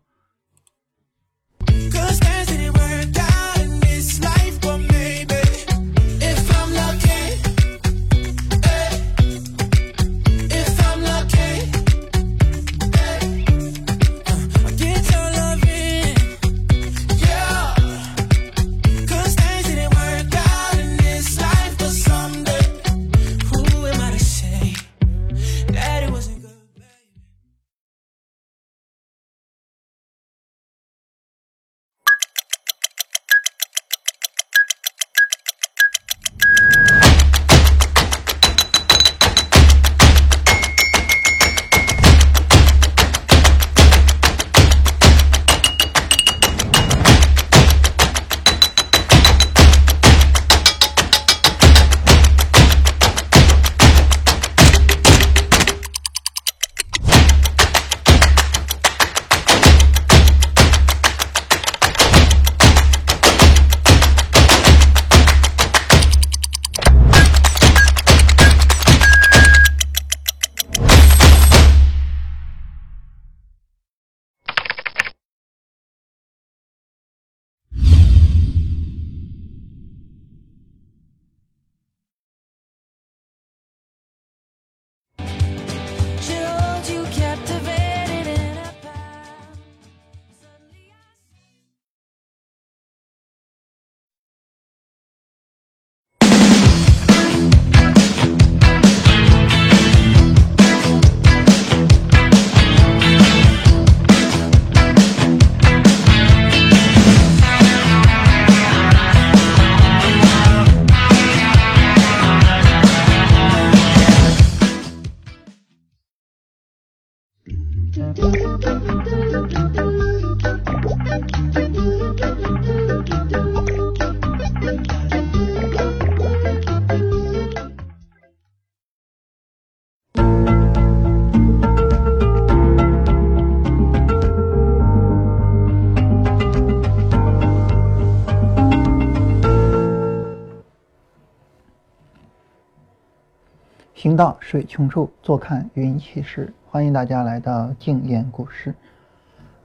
[144.03, 146.53] 行到水穷处，坐看云起时。
[146.69, 148.75] 欢迎大家来到静言股市。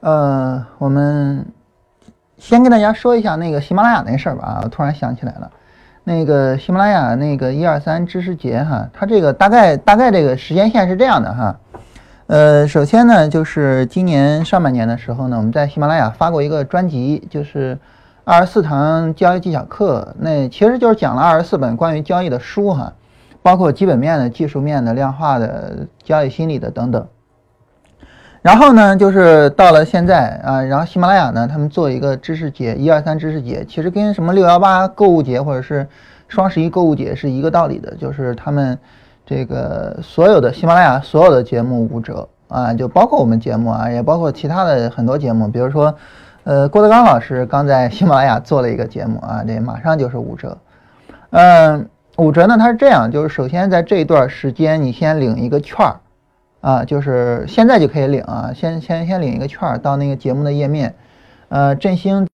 [0.01, 1.43] 呃，我们
[2.37, 4.45] 先跟大家说一下那个喜马拉雅那事儿吧。
[4.45, 5.51] 啊，我突然想起来了，
[6.03, 11.59] 那个喜马拉雅那个一二三知识节哈，它这个大概大概这个时间线是这样的哈。
[12.27, 17.75] 呃，首先呢，就是今年上半年的时候呢，我们在喜马拉雅发过一个专辑，就是
[18.23, 22.93] 二十四堂交易技巧课，那其实就是讲了二十四本关于交易的书哈。
[23.47, 27.07] 包括基本面的、技术面的、量化的、交易心理的等等。
[28.41, 35.87] 然后呢，就是到了现在啊，然后喜马拉雅呢，他们做一个知识节，一二三知识节，其实跟什么六幺八购物节或者是
[36.27, 38.77] 双十一购物节是一个道理的，就是他们
[39.25, 45.95] 这个所有的喜马拉雅所有的节目五折啊，就包括我们节目啊，也包括其他的很多节目，比如说，
[46.43, 50.57] 呃，郭德纲老师刚在喜马拉雅做了一个节目啊，这马上就是五折，
[51.29, 51.87] 嗯。
[52.17, 52.57] 五折呢？
[52.57, 55.99] 它是这样，就是首先在这一段时间，你先领一个券儿，
[56.61, 60.95] 啊，就是现在就可以领啊，先先先领一个券儿到那个节目的页面，
[61.49, 62.25] 呃，振兴